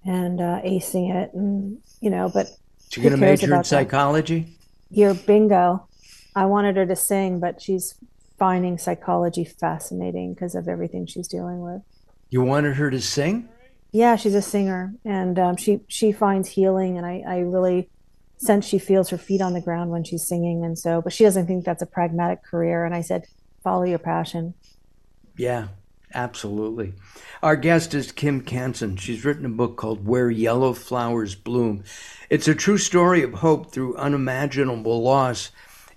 and 0.05 0.41
uh, 0.41 0.61
acing 0.65 1.15
it, 1.15 1.33
and 1.35 1.79
you 2.01 2.11
know, 2.11 2.31
but 2.33 2.49
she's 2.91 3.03
going 3.03 3.15
to 3.15 3.21
major 3.21 3.55
in 3.55 3.65
psychology. 3.65 4.57
Your 4.91 5.15
bingo. 5.15 5.87
I 6.35 6.47
wanted 6.47 6.77
her 6.77 6.87
to 6.87 6.95
sing, 6.97 7.41
but 7.41 7.61
she's 7.61 7.95
finding 8.39 8.79
psychology 8.79 9.45
fascinating 9.45 10.35
because 10.35 10.55
of 10.55 10.69
everything 10.69 11.07
she's 11.07 11.27
dealing 11.27 11.61
with. 11.61 11.83
You 12.31 12.43
wanted 12.43 12.77
her 12.77 12.91
to 12.91 13.01
sing? 13.01 13.49
Yeah, 13.91 14.17
she's 14.17 14.35
a 14.35 14.43
singer, 14.43 14.95
and 15.05 15.39
um, 15.39 15.57
she 15.57 15.81
she 15.89 16.13
finds 16.13 16.51
healing, 16.51 16.97
and 16.97 17.07
I 17.07 17.23
I 17.27 17.39
really 17.39 17.89
sense 18.37 18.67
she 18.67 18.79
feels 18.79 19.11
her 19.11 19.19
feet 19.19 19.41
on 19.41 19.53
the 19.53 19.61
ground 19.61 19.91
when 19.91 20.05
she's 20.05 20.27
singing, 20.27 20.65
and 20.65 20.79
so, 20.79 21.03
but 21.03 21.13
she 21.13 21.25
doesn't 21.25 21.47
think 21.47 21.65
that's 21.65 21.83
a 21.83 21.87
pragmatic 21.87 22.45
career. 22.45 22.85
And 22.85 22.95
I 22.95 23.01
said, 23.01 23.27
follow 23.63 23.85
your 23.85 23.99
passion. 23.99 24.55
Yeah, 25.39 25.69
Absolutely. 26.15 26.95
Our 27.43 27.57
guest 27.57 27.93
is 27.93 28.13
Kim 28.13 28.41
Cantin. 28.41 28.97
She's 28.97 29.25
written 29.25 29.45
a 29.45 29.51
book 29.51 29.77
called 29.77 30.07
Where 30.07 30.31
Yellow 30.31 30.73
Flowers 30.73 31.35
Bloom. 31.35 31.85
It's 32.31 32.49
a 32.49 32.55
true 32.55 32.79
story 32.79 33.23
of 33.23 33.35
hope 33.35 33.71
through 33.71 33.97
unimaginable 33.97 35.03
loss. 35.03 35.51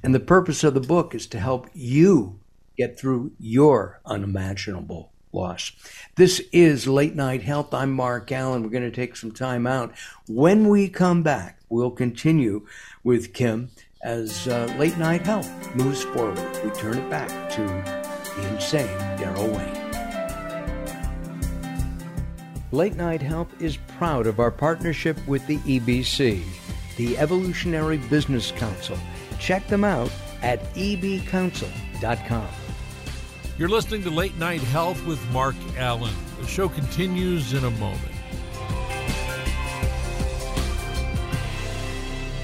And 0.04 0.14
the 0.14 0.20
purpose 0.20 0.64
of 0.64 0.74
the 0.74 0.82
book 0.82 1.16
is 1.16 1.28
to 1.28 1.40
help 1.40 1.70
you 1.74 2.40
get 2.78 3.00
through 3.00 3.32
your 3.40 4.02
unimaginable 4.06 5.12
loss. 5.32 5.72
This 6.16 6.42
is 6.52 6.88
Late 6.88 7.16
Night 7.16 7.44
Health. 7.44 7.74
I'm 7.74 7.94
Mark 7.94 8.32
Allen. 8.32 8.64
We're 8.64 8.70
going 8.70 8.84
to 8.84 8.92
take 8.92 9.16
some 9.16 9.32
time 9.32 9.66
out. 9.66 9.94
When 10.28 10.68
we 10.68 10.90
come 10.90 11.24
back, 11.24 11.60
we'll 11.70 11.92
continue 11.92 12.68
with 13.04 13.34
Kim 13.34 13.70
as 14.04 14.48
uh, 14.48 14.74
Late 14.78 14.98
Night 14.98 15.22
Health 15.22 15.50
moves 15.76 16.04
forward. 16.04 16.38
We 16.66 16.72
turn 16.72 16.98
it 16.98 17.10
back 17.10 17.50
to 17.52 18.11
the 18.36 18.48
insane 18.54 18.88
Daryl 19.18 19.56
Wayne. 19.56 19.82
Late 22.72 22.96
Night 22.96 23.22
Health 23.22 23.50
is 23.62 23.78
proud 23.98 24.28
of 24.28 24.40
our 24.40 24.52
partnership 24.52 25.18
with 25.28 25.46
the 25.48 25.58
EBC, 25.60 26.42
the 26.96 27.18
Evolutionary 27.18 27.98
Business 27.98 28.52
Council. 28.52 28.98
Check 29.40 29.68
them 29.68 29.84
out 29.84 30.12
at 30.42 30.64
ebcouncil.com. 30.76 32.48
You're 33.58 33.70
listening 33.70 34.04
to 34.04 34.10
Late 34.10 34.38
Night 34.38 34.62
Health 34.62 35.06
with 35.06 35.20
Mark 35.32 35.56
Allen. 35.78 36.14
The 36.40 36.48
show 36.48 36.70
continues 36.70 37.54
in 37.54 37.66
a 37.66 37.72
moment. 37.72 38.11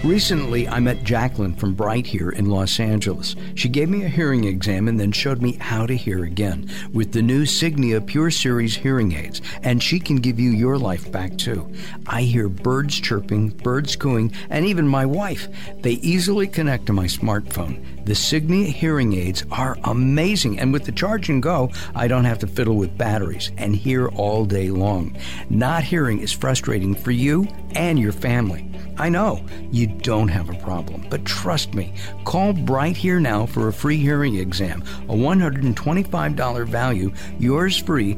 Recently, 0.04 0.68
I 0.68 0.80
met 0.80 1.04
Jacqueline 1.04 1.56
from 1.56 1.74
Bright 1.74 2.06
here 2.06 2.30
in 2.30 2.52
Los 2.52 2.80
Angeles. 2.80 3.36
She 3.56 3.68
gave 3.68 3.90
me 3.90 4.04
a 4.04 4.08
hearing 4.10 4.44
exam 4.44 4.88
and 4.88 5.00
then 5.00 5.12
showed 5.12 5.42
me 5.42 5.54
how 5.54 5.88
to 5.88 5.98
hear 5.98 6.24
again 6.24 6.70
with 6.94 7.12
the 7.12 7.24
new 7.24 7.46
Signia 7.46 8.06
Pure 8.06 8.32
Series 8.32 8.76
hearing 8.76 9.14
aids, 9.14 9.42
and 9.64 9.82
she 9.82 10.00
can 10.00 10.18
give 10.18 10.40
you 10.40 10.52
your 10.52 10.78
life 10.78 11.12
back 11.12 11.36
too. 11.38 11.70
I 12.06 12.22
hear 12.22 12.48
birds 12.48 13.00
chirping, 13.00 13.50
birds 13.50 13.96
cooing, 13.96 14.32
and 14.52 14.66
even 14.68 14.88
my 14.88 15.06
wife. 15.06 15.48
They 15.82 15.94
easily 15.94 16.48
connect 16.48 16.86
to 16.86 16.94
my 16.94 17.06
smartphone. 17.06 17.97
The 18.08 18.14
Signia 18.14 18.68
hearing 18.68 19.12
aids 19.12 19.44
are 19.52 19.78
amazing, 19.84 20.62
and 20.62 20.72
with 20.72 20.86
the 20.86 20.94
charge 20.94 21.28
and 21.28 21.44
go, 21.44 21.72
I 21.94 22.08
don't 22.08 22.24
have 22.24 22.40
to 22.40 22.48
fiddle 22.48 22.78
with 22.78 22.98
batteries 22.98 23.52
and 23.58 23.76
hear 23.76 24.08
all 24.08 24.46
day 24.46 24.70
long. 24.70 25.18
Not 25.50 25.84
hearing 25.84 26.20
is 26.20 26.32
frustrating 26.32 26.96
for 26.96 27.12
you 27.12 27.50
and 27.76 28.00
your 28.00 28.14
family. 28.14 28.72
I 28.98 29.10
know 29.10 29.46
you 29.72 29.88
don't 29.88 30.30
have 30.30 30.50
a 30.50 30.58
problem, 30.60 31.06
but 31.10 31.26
trust 31.26 31.74
me, 31.74 31.94
call 32.24 32.54
Bright 32.54 32.96
Here 32.96 33.20
now 33.20 33.46
for 33.46 33.68
a 33.68 33.74
free 33.74 33.98
hearing 33.98 34.38
exam, 34.38 34.84
a 35.10 35.14
$125 35.14 36.66
value, 36.66 37.14
yours 37.40 37.78
free 37.78 38.18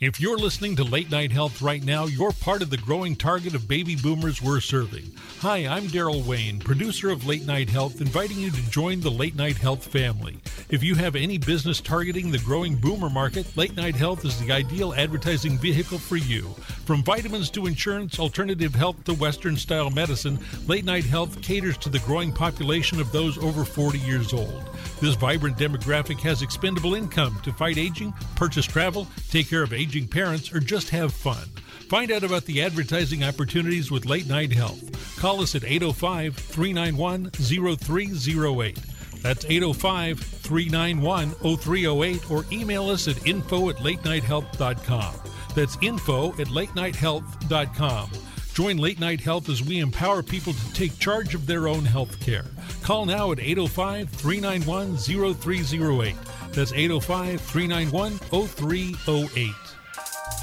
If 0.00 0.18
you're 0.18 0.38
listening 0.38 0.76
to 0.76 0.84
Late 0.84 1.10
Night 1.10 1.30
Health 1.30 1.60
right 1.60 1.84
now, 1.84 2.06
you're 2.06 2.32
part 2.32 2.62
of 2.62 2.70
the 2.70 2.78
growing 2.78 3.14
target 3.14 3.54
of 3.54 3.68
baby 3.68 3.96
boomers 3.96 4.40
we're 4.40 4.62
serving. 4.62 5.12
Hi, 5.40 5.66
I'm 5.66 5.88
Daryl 5.88 6.24
Wayne, 6.24 6.58
producer 6.58 7.10
of 7.10 7.26
Late 7.26 7.44
Night 7.46 7.68
Health, 7.68 8.00
inviting 8.00 8.38
you 8.38 8.50
to 8.50 8.70
join 8.70 9.00
the 9.00 9.10
Late 9.10 9.36
Night 9.36 9.58
Health 9.58 9.86
family. 9.86 10.38
If 10.70 10.82
you 10.82 10.94
have 10.94 11.16
any 11.16 11.36
business 11.36 11.82
targeting 11.82 12.30
the 12.30 12.38
growing 12.38 12.76
boomer 12.76 13.10
market, 13.10 13.54
Late 13.58 13.76
Night 13.76 13.94
Health 13.94 14.24
is 14.24 14.40
the 14.40 14.50
ideal 14.50 14.94
advertising 14.94 15.58
vehicle 15.58 15.98
for 15.98 16.16
you. 16.16 16.44
From 16.86 17.02
vitamins 17.02 17.50
to 17.50 17.66
insurance, 17.66 18.18
alternative 18.18 18.74
health 18.74 19.04
to 19.04 19.12
Western 19.12 19.54
style 19.54 19.90
medicine, 19.90 20.38
Late 20.66 20.86
Night 20.86 21.04
Health 21.04 21.42
caters 21.42 21.76
to 21.76 21.90
the 21.90 21.98
growing 22.00 22.32
population 22.32 23.00
of 23.00 23.12
those 23.12 23.36
over 23.36 23.66
40 23.66 23.98
years 23.98 24.32
old. 24.32 24.64
This 25.02 25.14
vibrant 25.14 25.58
demographic 25.58 26.20
has 26.20 26.40
expendable 26.40 26.94
income 26.94 27.38
to 27.42 27.52
fight 27.52 27.76
aging, 27.76 28.14
purchase 28.34 28.64
travel, 28.64 29.06
take 29.28 29.48
care 29.48 29.62
of 29.62 29.74
aging 29.74 29.89
parents, 30.08 30.52
or 30.52 30.60
just 30.60 30.90
have 30.90 31.12
fun. 31.12 31.48
Find 31.88 32.12
out 32.12 32.22
about 32.22 32.44
the 32.44 32.62
advertising 32.62 33.24
opportunities 33.24 33.90
with 33.90 34.06
Late 34.06 34.28
Night 34.28 34.52
Health. 34.52 35.18
Call 35.18 35.40
us 35.40 35.54
at 35.54 35.64
805 35.64 36.36
391 36.36 37.30
0308. 37.30 38.78
That's 39.22 39.44
805 39.44 40.20
391 40.20 41.30
0308 41.32 42.30
or 42.30 42.44
email 42.52 42.88
us 42.90 43.08
at 43.08 43.26
info 43.26 43.70
at 43.70 43.76
latenighthealth.com. 43.76 45.14
That's 45.54 45.76
info 45.82 46.28
at 46.30 46.46
latenighthealth.com. 46.46 48.10
Join 48.54 48.78
Late 48.78 49.00
Night 49.00 49.20
Health 49.20 49.48
as 49.48 49.62
we 49.62 49.78
empower 49.78 50.22
people 50.22 50.52
to 50.52 50.72
take 50.72 50.98
charge 50.98 51.34
of 51.34 51.46
their 51.46 51.68
own 51.68 51.84
health 51.84 52.20
care. 52.20 52.44
Call 52.82 53.06
now 53.06 53.32
at 53.32 53.40
805 53.40 54.10
391 54.10 54.96
0308. 54.96 56.16
That's 56.52 56.72
805 56.72 57.40
391 57.40 58.18
0308. 58.18 59.69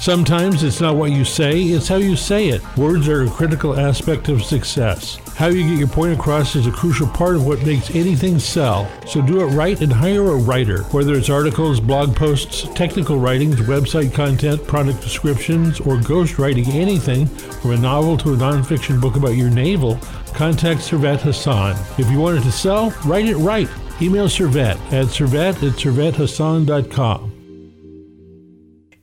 Sometimes 0.08 0.62
it's 0.62 0.80
not 0.80 0.96
what 0.96 1.12
you 1.12 1.22
say, 1.22 1.64
it's 1.64 1.86
how 1.86 1.96
you 1.96 2.16
say 2.16 2.48
it. 2.48 2.62
Words 2.78 3.08
are 3.08 3.24
a 3.24 3.30
critical 3.30 3.78
aspect 3.78 4.30
of 4.30 4.42
success. 4.42 5.16
How 5.36 5.48
you 5.48 5.68
get 5.68 5.78
your 5.78 5.86
point 5.86 6.18
across 6.18 6.56
is 6.56 6.66
a 6.66 6.72
crucial 6.72 7.06
part 7.06 7.36
of 7.36 7.44
what 7.44 7.60
makes 7.66 7.90
anything 7.90 8.38
sell. 8.38 8.90
So 9.06 9.20
do 9.20 9.42
it 9.42 9.48
right 9.48 9.78
and 9.82 9.92
hire 9.92 10.22
a 10.22 10.36
writer. 10.36 10.84
Whether 10.84 11.12
it's 11.12 11.28
articles, 11.28 11.78
blog 11.78 12.16
posts, 12.16 12.66
technical 12.74 13.18
writings, 13.18 13.56
website 13.56 14.14
content, 14.14 14.66
product 14.66 15.02
descriptions, 15.02 15.78
or 15.78 15.98
ghostwriting 15.98 16.68
anything 16.68 17.26
from 17.26 17.72
a 17.72 17.76
novel 17.76 18.16
to 18.16 18.32
a 18.32 18.36
nonfiction 18.38 19.02
book 19.02 19.16
about 19.16 19.36
your 19.36 19.50
navel, 19.50 19.98
contact 20.32 20.80
Servet 20.80 21.20
Hassan. 21.20 21.76
If 21.98 22.10
you 22.10 22.18
want 22.18 22.38
it 22.38 22.44
to 22.44 22.50
sell, 22.50 22.94
write 23.04 23.26
it 23.26 23.36
right. 23.36 23.68
Email 24.00 24.28
Servet 24.28 24.78
at 24.90 25.08
servet 25.08 25.56
at 25.56 25.74
servethassan.com. 25.74 27.27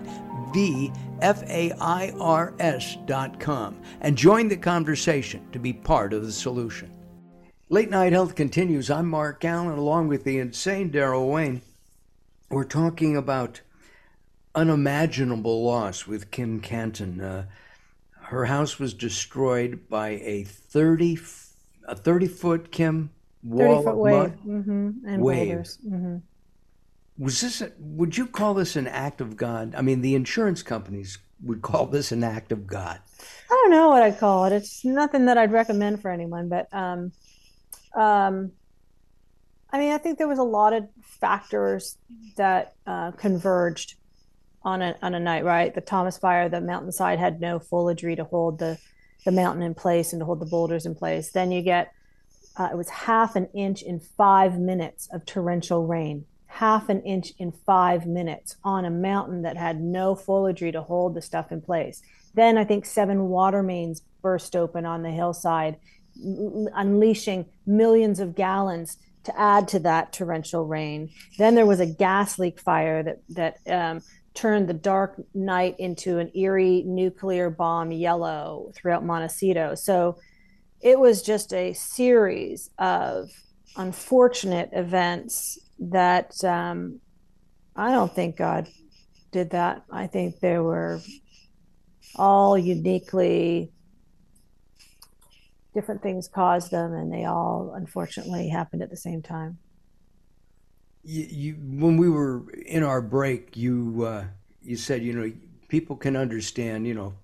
V 0.52 0.90
F 1.20 1.44
A 1.44 1.70
I 1.80 2.12
R 2.18 2.52
S 2.58 2.96
dot 3.06 3.38
com 3.38 3.80
and 4.00 4.18
join 4.18 4.48
the 4.48 4.56
conversation 4.56 5.48
to 5.52 5.60
be 5.60 5.72
part 5.72 6.12
of 6.12 6.24
the 6.24 6.32
solution. 6.32 6.90
Late 7.74 7.90
Night 7.90 8.12
Health 8.12 8.36
continues. 8.36 8.88
I'm 8.88 9.08
Mark 9.08 9.44
Allen, 9.44 9.76
along 9.76 10.06
with 10.06 10.22
the 10.22 10.38
insane 10.38 10.92
Daryl 10.92 11.28
Wayne. 11.28 11.60
We're 12.48 12.62
talking 12.62 13.16
about 13.16 13.62
unimaginable 14.54 15.64
loss 15.64 16.06
with 16.06 16.30
Kim 16.30 16.60
Cantin. 16.60 17.20
Uh, 17.20 17.46
her 18.26 18.44
house 18.44 18.78
was 18.78 18.94
destroyed 18.94 19.88
by 19.88 20.10
a 20.10 20.44
30, 20.44 21.18
a 21.88 21.96
30 21.96 22.28
foot 22.28 22.70
Kim 22.70 23.10
wall 23.42 23.82
30 23.82 23.84
foot 23.84 23.96
wave. 23.96 24.30
Mm-hmm. 24.46 24.90
And 25.08 25.20
Wave. 25.20 25.56
Mm-hmm. 25.58 26.16
Was 27.18 27.40
this? 27.40 27.60
A, 27.60 27.72
would 27.80 28.16
you 28.16 28.28
call 28.28 28.54
this 28.54 28.76
an 28.76 28.86
act 28.86 29.20
of 29.20 29.36
God? 29.36 29.74
I 29.74 29.82
mean, 29.82 30.00
the 30.00 30.14
insurance 30.14 30.62
companies 30.62 31.18
would 31.42 31.62
call 31.62 31.86
this 31.86 32.12
an 32.12 32.22
act 32.22 32.52
of 32.52 32.68
God. 32.68 33.00
I 33.50 33.52
don't 33.52 33.72
know 33.72 33.88
what 33.88 34.04
I'd 34.04 34.20
call 34.20 34.44
it. 34.44 34.52
It's 34.52 34.84
nothing 34.84 35.24
that 35.24 35.36
I'd 35.36 35.50
recommend 35.50 36.00
for 36.00 36.12
anyone, 36.12 36.48
but 36.48 36.72
um, 36.72 37.10
um, 37.94 38.52
I 39.70 39.78
mean, 39.78 39.92
I 39.92 39.98
think 39.98 40.18
there 40.18 40.28
was 40.28 40.38
a 40.38 40.44
lot 40.44 40.72
of 40.72 40.88
factors 41.02 41.98
that 42.36 42.74
uh, 42.86 43.10
converged 43.12 43.96
on 44.62 44.82
a 44.82 44.96
on 45.02 45.14
a 45.14 45.20
night, 45.20 45.44
right? 45.44 45.74
The 45.74 45.80
Thomas 45.80 46.16
Fire, 46.16 46.48
the 46.48 46.60
mountainside 46.60 47.18
had 47.18 47.40
no 47.40 47.58
foliage 47.58 48.00
to 48.02 48.24
hold 48.24 48.58
the 48.58 48.78
the 49.24 49.32
mountain 49.32 49.62
in 49.62 49.74
place 49.74 50.12
and 50.12 50.20
to 50.20 50.26
hold 50.26 50.40
the 50.40 50.46
boulders 50.46 50.86
in 50.86 50.94
place. 50.94 51.32
Then 51.32 51.50
you 51.50 51.62
get 51.62 51.92
uh, 52.56 52.68
it 52.72 52.76
was 52.76 52.88
half 52.88 53.34
an 53.36 53.48
inch 53.52 53.82
in 53.82 53.98
five 53.98 54.58
minutes 54.58 55.08
of 55.12 55.26
torrential 55.26 55.86
rain. 55.86 56.26
Half 56.46 56.88
an 56.88 57.02
inch 57.02 57.32
in 57.38 57.50
five 57.50 58.06
minutes 58.06 58.56
on 58.62 58.84
a 58.84 58.90
mountain 58.90 59.42
that 59.42 59.56
had 59.56 59.80
no 59.80 60.14
foliage 60.14 60.60
to 60.60 60.82
hold 60.82 61.14
the 61.14 61.22
stuff 61.22 61.50
in 61.50 61.60
place. 61.60 62.00
Then 62.34 62.56
I 62.56 62.64
think 62.64 62.86
seven 62.86 63.28
water 63.28 63.62
mains 63.62 64.02
burst 64.22 64.54
open 64.54 64.86
on 64.86 65.02
the 65.02 65.10
hillside 65.10 65.76
unleashing 66.16 67.46
millions 67.66 68.20
of 68.20 68.34
gallons 68.34 68.98
to 69.24 69.40
add 69.40 69.68
to 69.68 69.78
that 69.80 70.12
torrential 70.12 70.66
rain. 70.66 71.10
Then 71.38 71.54
there 71.54 71.66
was 71.66 71.80
a 71.80 71.86
gas 71.86 72.38
leak 72.38 72.60
fire 72.60 73.02
that 73.02 73.22
that 73.30 73.58
um, 73.68 74.02
turned 74.34 74.68
the 74.68 74.74
dark 74.74 75.20
night 75.32 75.76
into 75.78 76.18
an 76.18 76.30
eerie 76.34 76.82
nuclear 76.86 77.50
bomb 77.50 77.92
yellow 77.92 78.70
throughout 78.74 79.04
Montecito. 79.04 79.74
So 79.74 80.18
it 80.80 80.98
was 80.98 81.22
just 81.22 81.52
a 81.54 81.72
series 81.72 82.70
of 82.78 83.30
unfortunate 83.76 84.70
events 84.72 85.58
that 85.78 86.42
um, 86.44 87.00
I 87.74 87.90
don't 87.90 88.12
think 88.12 88.36
God 88.36 88.68
did 89.32 89.50
that. 89.50 89.84
I 89.90 90.06
think 90.06 90.40
they 90.40 90.58
were 90.58 91.00
all 92.16 92.58
uniquely 92.58 93.72
different 95.74 96.02
things 96.02 96.28
caused 96.28 96.70
them, 96.70 96.92
and 96.94 97.12
they 97.12 97.24
all 97.24 97.74
unfortunately 97.76 98.48
happened 98.48 98.82
at 98.82 98.90
the 98.90 98.96
same 98.96 99.22
time. 99.22 99.58
You, 101.02 101.26
you 101.28 101.52
when 101.54 101.96
we 101.96 102.08
were 102.08 102.50
in 102.50 102.82
our 102.82 103.02
break, 103.02 103.56
you 103.56 104.04
uh, 104.04 104.24
you 104.62 104.76
said 104.76 105.02
you 105.02 105.12
know 105.12 105.32
people 105.68 105.96
can 105.96 106.16
understand 106.16 106.86
you 106.86 106.94
know 106.94 107.14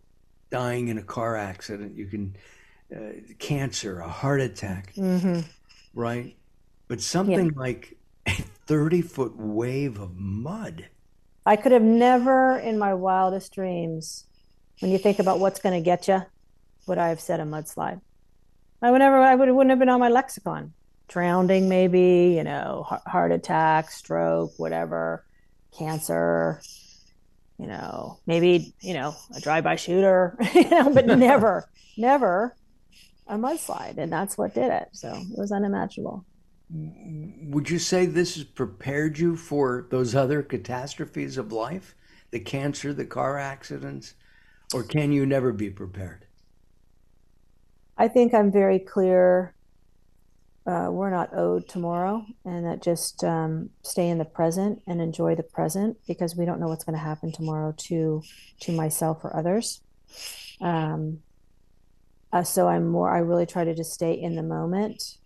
dying 0.50 0.88
in 0.88 0.99
a 0.99 1.02
car 1.02 1.37
accident, 1.37 1.97
you 1.97 2.07
can 2.07 2.37
uh, 2.95 3.35
cancer, 3.38 4.00
a 4.00 4.09
heart 4.09 4.40
attack, 4.40 4.95
hmm 4.97 5.40
right? 5.95 6.37
But 6.88 7.00
something 7.00 7.50
Yeah. 7.50 7.54
like 7.57 7.97
a 8.26 8.33
thirty 8.66 9.02
foot 9.02 9.37
wave 9.37 9.99
of 10.00 10.16
mud. 10.16 10.88
I 11.47 11.57
could 11.57 11.73
have 11.73 11.83
never, 11.83 12.59
in 12.59 12.78
my 12.78 12.95
wildest 12.95 13.52
dreams, 13.54 14.26
when 14.80 14.90
you 14.92 14.99
think 14.99 15.19
about 15.19 15.40
what's 15.40 15.61
going 15.61 15.75
to 15.75 15.85
get 15.85 16.09
you, 16.09 16.23
would 16.87 16.99
I 16.99 17.09
have 17.09 17.21
said 17.21 17.40
a 17.40 17.45
mudslide. 17.45 18.00
I 18.82 18.90
would 18.90 18.99
never, 18.99 19.16
I 19.16 19.34
would, 19.34 19.50
wouldn't 19.50 19.70
have 19.70 19.78
been 19.78 19.88
on 19.88 20.00
my 20.00 20.08
lexicon. 20.08 20.72
Drowning, 21.08 21.68
maybe, 21.68 22.34
you 22.37 22.44
know, 22.44 22.84
heart, 23.06 23.32
attack, 23.32 23.90
stroke, 23.90 24.52
whatever, 24.58 25.25
cancer, 25.76 26.62
you 27.58 27.66
know, 27.66 28.18
maybe, 28.26 28.72
you 28.80 28.94
know, 28.94 29.14
a 29.34 29.40
drive-by 29.40 29.76
shooter, 29.76 30.37
you 30.54 30.70
know, 30.70 30.92
but 30.94 31.06
never, 31.18 31.68
never 31.96 32.56
a 33.26 33.34
mudslide. 33.37 33.99
And 33.99 34.12
that's 34.12 34.38
what 34.38 34.54
did 34.54 34.70
it. 34.70 34.88
So 34.92 35.12
it 35.12 35.38
was 35.38 35.52
unimaginable. 35.52 36.25
Would 36.72 37.68
you 37.68 37.78
say 37.78 38.06
this 38.06 38.37
has 38.37 38.44
prepared 38.44 39.18
you 39.18 39.37
for 39.37 39.88
those 39.90 40.14
other 40.14 40.42
catastrophes 40.42 41.37
of 41.37 41.52
life, 41.52 41.96
the 42.30 42.40
cancer, 42.40 42.94
the 42.94 43.04
car 43.04 43.38
accidents, 43.38 44.14
or 44.72 44.84
can 44.84 45.10
you 45.10 45.26
never 45.26 45.52
be 45.52 45.68
prepared? 45.68 46.26
I 48.00 48.09
think 48.09 48.33
I'm 48.33 48.50
very 48.50 48.78
clear. 48.78 49.54
Uh, 50.66 50.88
we're 50.90 51.11
not 51.11 51.37
owed 51.37 51.69
tomorrow, 51.69 52.25
and 52.47 52.64
that 52.64 52.83
just 52.83 53.23
um, 53.23 53.69
stay 53.83 54.09
in 54.09 54.16
the 54.16 54.25
present 54.25 54.80
and 54.87 55.02
enjoy 55.02 55.35
the 55.35 55.42
present 55.42 55.99
because 56.09 56.35
we 56.35 56.47
don't 56.47 56.61
know 56.61 56.69
what's 56.69 56.83
going 56.83 56.97
to 56.97 57.04
happen 57.04 57.30
tomorrow 57.30 57.75
to 57.76 58.23
to 58.61 58.73
myself 58.73 59.23
or 59.23 59.37
others. 59.37 59.83
Um, 60.62 61.21
uh, 62.33 62.42
so 62.42 62.69
I'm 62.69 62.87
more. 62.88 63.14
I 63.14 63.19
really 63.19 63.45
try 63.45 63.64
to 63.64 63.75
just 63.75 63.92
stay 63.92 64.14
in 64.14 64.35
the 64.35 64.42
moment 64.42 65.19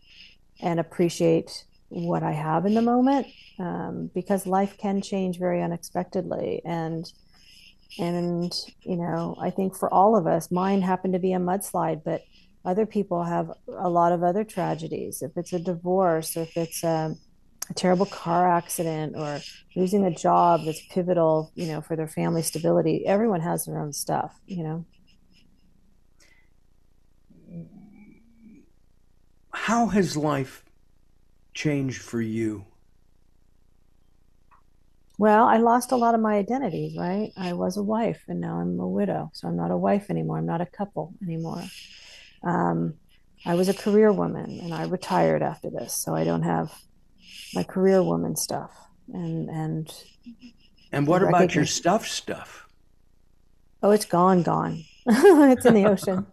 and 0.61 0.81
appreciate 0.81 1.67
what 1.91 2.25
I 2.25 2.33
have 2.33 2.67
in 2.67 2.75
the 2.75 2.83
moment 2.83 3.29
um, 3.61 4.11
because 4.13 4.49
life 4.49 4.77
can 4.79 5.01
change 5.01 5.39
very 5.39 5.63
unexpectedly 5.63 6.61
and 6.65 7.05
and 8.01 8.53
you 8.81 8.97
know 8.97 9.37
I 9.41 9.51
think 9.51 9.77
for 9.77 9.93
all 9.95 10.17
of 10.17 10.27
us, 10.27 10.51
mine 10.51 10.83
happened 10.83 11.13
to 11.13 11.21
be 11.21 11.35
a 11.35 11.39
mudslide, 11.39 12.03
but 12.03 12.23
other 12.65 12.87
people 12.87 13.25
have 13.25 13.51
a 13.69 13.89
lot 13.89 14.13
of 14.13 14.23
other 14.23 14.45
tragedies. 14.45 15.23
If 15.23 15.37
it's 15.37 15.53
a 15.53 15.59
divorce, 15.59 16.37
or 16.37 16.43
if 16.43 16.57
it's 16.57 16.83
a, 16.83 17.15
a 17.69 17.75
terrible 17.75 18.07
car 18.07 18.51
accident, 18.51 19.15
or 19.17 19.41
losing 19.77 20.05
a 20.05 20.15
job 20.15 20.63
that's 20.65 20.81
pivotal, 20.91 21.53
you 21.55 21.67
know, 21.67 21.81
for 21.81 21.97
their 21.97 22.09
family 22.09 22.43
stability, 22.43 23.07
everyone 23.07 23.41
has 23.41 23.67
their 23.67 23.79
own 23.79 23.93
stuff, 23.93 24.39
you 24.47 24.65
know. 24.65 24.85
How 29.53 29.87
has 29.87 30.17
life 30.17 30.65
changed 31.55 32.03
for 32.03 32.21
you? 32.21 32.67
Well, 35.17 35.47
I 35.47 35.59
lost 35.59 35.93
a 35.93 35.97
lot 35.97 36.15
of 36.15 36.21
my 36.21 36.35
identities, 36.35 36.97
right? 36.99 37.33
I 37.37 37.53
was 37.53 37.77
a 37.77 37.83
wife 37.83 38.25
and 38.27 38.41
now 38.41 38.59
I'm 38.59 38.81
a 38.81 38.89
widow. 38.89 39.31
So 39.33 39.47
I'm 39.47 39.57
not 39.57 39.71
a 39.71 39.77
wife 39.77 40.11
anymore. 40.11 40.39
I'm 40.39 40.47
not 40.47 40.61
a 40.61 40.67
couple 40.67 41.15
anymore. 41.23 41.63
Um, 42.45 42.95
I 43.47 43.55
was 43.55 43.69
a 43.69 43.75
career 43.75 44.13
woman 44.13 44.61
and 44.63 44.75
I 44.75 44.85
retired 44.85 45.43
after 45.43 45.71
this. 45.71 45.95
So 45.95 46.15
I 46.15 46.25
don't 46.25 46.43
have 46.43 46.73
my 47.55 47.63
career 47.65 48.03
woman 48.03 48.37
stuff 48.37 48.71
and, 49.13 49.49
and 49.51 49.93
And 50.93 51.07
what 51.07 51.23
about 51.23 51.55
your 51.55 51.67
stuff 51.67 52.07
stuff? 52.07 52.69
Oh, 53.83 53.91
it's 53.91 54.07
gone, 54.07 54.43
gone. 54.43 54.85
It's 55.07 55.67
in 55.67 55.75
the 55.75 55.87
ocean. 55.87 56.27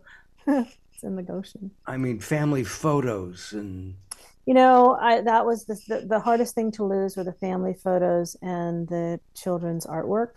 It's 0.48 1.04
in 1.04 1.16
the 1.16 1.32
ocean. 1.32 1.72
I 1.88 1.98
mean, 1.98 2.20
family 2.20 2.64
photos 2.64 3.54
and 3.54 3.96
You 4.46 4.54
know, 4.56 4.98
I 5.00 5.22
that 5.22 5.46
was 5.46 5.66
the, 5.66 5.76
the 5.88 6.08
the 6.08 6.20
hardest 6.20 6.56
thing 6.56 6.72
to 6.74 6.84
lose 6.84 7.18
were 7.18 7.24
the 7.24 7.34
family 7.34 7.74
photos 7.76 8.36
and 8.42 8.88
the 8.88 9.20
children's 9.36 9.86
artwork, 9.86 10.34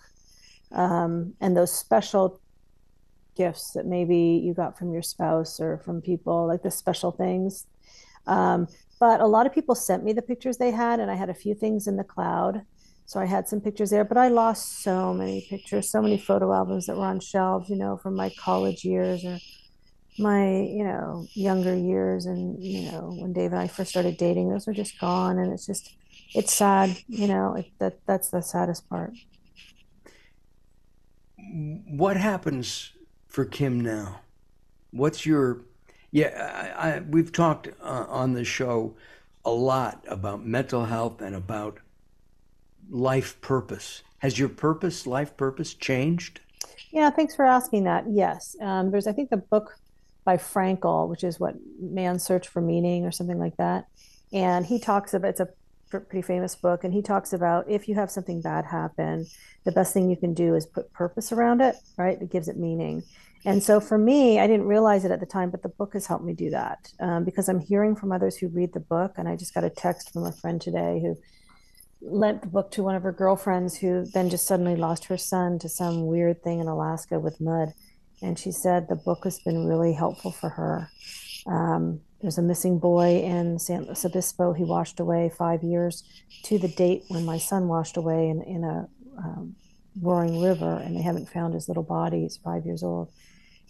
um, 0.73 1.35
and 1.41 1.57
those 1.57 1.73
special 1.73 2.41
gifts 3.37 3.73
that 3.73 3.87
maybe 3.87 4.41
you 4.45 4.55
got 4.55 4.79
from 4.79 4.93
your 4.93 5.03
spouse 5.03 5.61
or 5.61 5.79
from 5.79 6.01
people, 6.01 6.47
like 6.47 6.63
the 6.63 6.71
special 6.71 7.11
things. 7.11 7.67
Um, 8.27 8.69
but 9.01 9.21
a 9.21 9.27
lot 9.27 9.47
of 9.47 9.53
people 9.53 9.75
sent 9.75 10.05
me 10.05 10.13
the 10.13 10.23
pictures 10.23 10.57
they 10.57 10.71
had, 10.71 11.01
and 11.01 11.11
I 11.11 11.15
had 11.15 11.31
a 11.31 11.35
few 11.35 11.55
things 11.55 11.87
in 11.87 11.97
the 11.97 12.05
cloud. 12.05 12.63
So 13.07 13.21
I 13.21 13.27
had 13.27 13.49
some 13.49 13.61
pictures 13.61 13.91
there, 13.91 14.05
but 14.05 14.17
I 14.17 14.29
lost 14.29 14.83
so 14.83 15.13
many 15.13 15.47
pictures, 15.51 15.91
so 15.91 16.01
many 16.01 16.17
photo 16.17 16.53
albums 16.53 16.87
that 16.87 16.97
were 16.97 17.05
on 17.05 17.21
shelves, 17.21 17.69
you 17.69 17.77
know, 17.77 17.99
from 17.99 18.15
my 18.17 18.31
college 18.39 18.83
years 18.85 19.25
or 19.25 19.39
my, 20.19 20.61
you 20.61 20.85
know, 20.85 21.27
younger 21.35 21.77
years. 21.77 22.25
And, 22.25 22.63
you 22.65 22.91
know, 22.91 23.15
when 23.19 23.35
Dave 23.35 23.53
and 23.53 23.61
I 23.61 23.69
first 23.69 23.91
started 23.91 24.17
dating, 24.17 24.49
those 24.49 24.67
are 24.69 24.73
just 24.73 24.99
gone. 24.99 25.39
And 25.39 25.53
it's 25.53 25.67
just, 25.67 25.95
it's 26.35 26.55
sad, 26.55 26.97
you 27.09 27.29
know, 27.29 27.57
it, 27.57 27.67
that 27.79 27.99
that's 28.07 28.31
the 28.31 28.41
saddest 28.41 28.89
part. 28.89 29.13
what 31.91 32.17
happens 32.17 32.93
for 33.35 33.45
Kim 33.45 33.81
now? 33.81 34.21
What's 34.93 35.27
your 35.27 35.63
yeah, 36.13 36.73
I, 36.79 36.91
I, 36.91 37.01
we've 37.01 37.33
talked 37.33 37.67
uh, 37.83 38.07
on 38.09 38.35
the 38.35 38.45
show 38.45 38.95
a 39.45 39.51
lot 39.51 40.05
about 40.07 40.47
mental 40.47 40.85
health 40.85 41.21
and 41.21 41.35
about 41.35 41.79
life 42.89 43.41
purpose. 43.41 44.05
Has 44.19 44.39
your 44.39 44.49
purpose, 44.49 45.09
life 45.09 45.37
purpose, 45.37 45.75
changed? 45.75 46.41
Yeah, 46.93 47.11
thanks 47.11 47.35
for 47.35 47.45
asking 47.45 47.83
that. 47.85 48.05
Yes. 48.09 48.55
Um, 48.61 48.93
there's, 48.93 49.09
I 49.09 49.13
think, 49.13 49.31
the 49.31 49.39
book 49.39 49.77
by 50.25 50.37
Frankl, 50.37 51.09
which 51.09 51.25
is 51.25 51.41
what 51.41 51.57
Man's 51.81 52.23
Search 52.23 52.47
for 52.47 52.63
Meaning 52.63 53.05
or 53.05 53.11
something 53.11 53.41
like 53.41 53.57
that. 53.57 53.87
And 54.33 54.65
he 54.65 54.79
talks 54.79 55.15
about 55.15 55.31
it's 55.31 55.41
a 55.41 55.49
pretty 56.01 56.27
famous 56.27 56.55
book, 56.57 56.85
and 56.85 56.93
he 56.93 57.03
talks 57.03 57.33
about 57.33 57.69
if 57.69 57.89
you 57.89 57.95
have 57.95 58.11
something 58.11 58.41
bad 58.41 58.65
happen, 58.65 59.27
the 59.65 59.73
best 59.73 59.93
thing 59.93 60.11
you 60.11 60.17
can 60.17 60.35
do 60.35 60.55
is 60.55 60.67
put 60.67 60.93
purpose 60.93 61.33
around 61.33 61.61
it, 61.61 61.77
right? 61.97 62.21
It 62.21 62.31
gives 62.31 62.49
it 62.49 62.57
meaning. 62.57 63.03
And 63.47 63.63
so 63.63 63.79
for 63.79 63.99
me, 63.99 64.41
I 64.41 64.47
didn't 64.47 64.67
realize 64.67 65.05
it 65.05 65.11
at 65.11 65.21
the 65.21 65.27
time, 65.27 65.51
but 65.51 65.63
the 65.63 65.69
book 65.69 65.93
has 65.93 66.07
helped 66.07 66.25
me 66.25 66.33
do 66.33 66.51
that 66.51 66.91
um, 66.99 67.25
because 67.25 67.49
I'm 67.49 67.61
hearing 67.61 67.95
from 67.95 68.11
others 68.11 68.37
who 68.37 68.49
read 68.49 68.73
the 68.73 68.81
book. 68.81 69.15
And 69.17 69.29
I 69.29 69.37
just 69.37 69.53
got 69.53 69.65
a 69.65 69.71
text 69.71 70.13
from 70.13 70.25
a 70.25 70.33
friend 70.33 70.61
today 70.61 71.01
who 71.03 71.19
lent 72.01 72.41
the 72.41 72.49
book 72.49 72.71
to 72.73 72.83
one 72.83 72.95
of 72.95 73.03
her 73.03 73.13
girlfriends 73.13 73.77
who 73.77 74.07
then 74.15 74.31
just 74.31 74.47
suddenly 74.47 74.77
lost 74.77 75.07
her 75.07 75.19
son 75.19 75.59
to 75.59 75.69
some 75.69 76.07
weird 76.07 76.43
thing 76.43 76.61
in 76.61 76.69
Alaska 76.69 77.21
with 77.21 77.41
mud. 77.41 77.75
And 78.23 78.39
she 78.39 78.51
said 78.51 78.89
the 78.89 78.97
book 78.97 79.25
has 79.25 79.39
been 79.41 79.67
really 79.67 79.93
helpful 79.93 80.33
for 80.33 80.49
her. 80.49 80.89
Um, 81.47 82.01
there's 82.25 82.39
a 82.39 82.43
missing 82.43 82.79
boy 82.79 83.21
in 83.21 83.59
San 83.59 83.85
Luis 83.85 84.03
Obispo. 84.07 84.55
He 84.55 84.65
washed 84.65 84.99
away 84.99 85.31
five 85.37 85.63
years 85.63 86.05
to 86.45 86.59
the 86.59 86.69
date 86.69 87.03
when 87.09 87.27
my 87.27 87.37
son 87.37 87.69
washed 87.69 87.99
away 87.99 88.31
in, 88.31 88.41
in 88.45 88.65
a 88.65 88.89
um, 89.19 89.55
roaring 90.01 90.41
river, 90.41 90.81
and 90.83 90.97
they 90.97 91.03
haven't 91.03 91.29
found 91.29 91.53
his 91.53 91.69
little 91.69 91.83
body. 91.83 92.23
He's 92.23 92.39
five 92.39 92.65
years 92.65 92.83
old. 92.83 93.13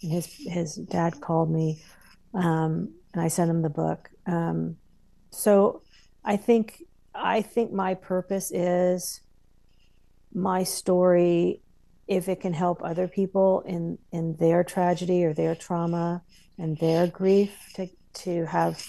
And 0.01 0.09
his, 0.09 0.27
his 0.47 0.75
dad 0.75 1.19
called 1.19 1.51
me, 1.51 1.83
um, 2.33 2.93
and 3.11 3.21
I 3.21 3.27
sent 3.27 3.51
him 3.51 3.61
the 3.61 3.69
book. 3.69 4.09
Um, 4.25 4.77
so 5.31 5.81
I 6.23 6.37
think 6.37 6.81
I 7.13 7.41
think 7.41 7.73
my 7.73 7.93
purpose 7.93 8.51
is 8.51 9.19
my 10.33 10.63
story 10.63 11.61
if 12.07 12.29
it 12.29 12.39
can 12.39 12.53
help 12.53 12.81
other 12.81 13.09
people 13.09 13.63
in 13.65 13.97
in 14.13 14.37
their 14.37 14.63
tragedy 14.63 15.25
or 15.25 15.33
their 15.33 15.55
trauma 15.55 16.21
and 16.57 16.77
their 16.77 17.05
grief 17.05 17.51
to 17.73 17.89
to 18.15 18.45
have 18.45 18.85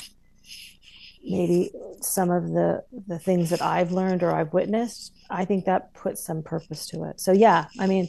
maybe 1.23 1.71
some 2.01 2.31
of 2.31 2.45
the 2.51 2.83
the 3.07 3.19
things 3.19 3.51
that 3.51 3.63
I've 3.63 3.91
learned 3.93 4.23
or 4.23 4.33
I've 4.33 4.53
witnessed 4.53 5.13
I 5.31 5.45
think 5.45 5.65
that 5.65 5.93
puts 5.95 6.25
some 6.25 6.43
purpose 6.43 6.87
to 6.89 7.05
it 7.05 7.21
so 7.21 7.33
yeah 7.33 7.67
I 7.79 7.87
mean 7.87 8.09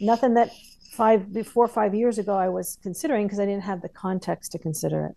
nothing 0.00 0.34
that 0.34 0.50
five 0.92 1.32
before 1.32 1.66
five 1.68 1.94
years 1.94 2.18
ago 2.18 2.34
I 2.36 2.48
was 2.48 2.78
considering 2.82 3.26
because 3.26 3.40
I 3.40 3.46
didn't 3.46 3.64
have 3.64 3.82
the 3.82 3.88
context 3.88 4.52
to 4.52 4.58
consider 4.58 5.06
it 5.06 5.16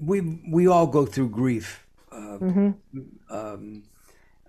We 0.00 0.20
we 0.50 0.66
all 0.66 0.86
go 0.86 1.06
through 1.06 1.30
grief. 1.30 1.86
Uh, 2.10 2.38
hmm 2.40 2.84
um, 3.30 3.84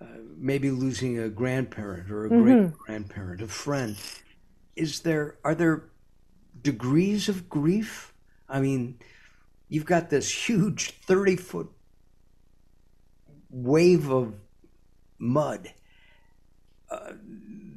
uh, 0.00 0.06
maybe 0.36 0.70
losing 0.70 1.18
a 1.18 1.28
grandparent 1.28 2.10
or 2.10 2.26
a 2.26 2.30
hmm 2.30 2.32
great 2.32 2.72
grandparent, 2.86 3.42
a 3.42 3.48
friend. 3.48 3.96
Is 4.76 5.00
there 5.00 5.38
are 5.44 5.54
there 5.54 5.90
degrees 6.66 7.28
of 7.28 7.48
grief? 7.48 8.12
I 8.48 8.60
mean, 8.60 8.98
you've 9.68 9.86
got 9.86 10.10
this 10.10 10.48
huge 10.48 10.90
thirty 11.08 11.36
foot 11.36 11.70
wave 13.50 14.10
of 14.10 14.34
mud. 15.18 15.72
Uh, 16.90 17.12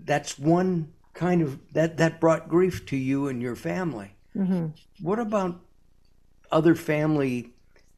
that's 0.05 0.37
one 0.37 0.91
kind 1.13 1.41
of 1.41 1.59
that 1.73 1.97
that 1.97 2.19
brought 2.19 2.49
grief 2.49 2.85
to 2.87 2.97
you 2.97 3.27
and 3.29 3.41
your 3.41 3.55
family. 3.55 4.15
Mm-hmm. 4.35 4.67
What 5.01 5.19
about 5.19 5.59
other 6.51 6.75
family 6.75 7.53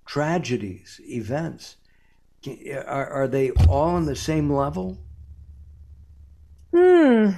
tragedies, 0.06 1.00
events? 1.04 1.78
Are, 2.86 3.08
are 3.08 3.28
they 3.28 3.52
all 3.70 3.96
on 3.96 4.06
the 4.06 4.16
same 4.16 4.52
level? 4.52 4.98
Hmm. 6.74 7.32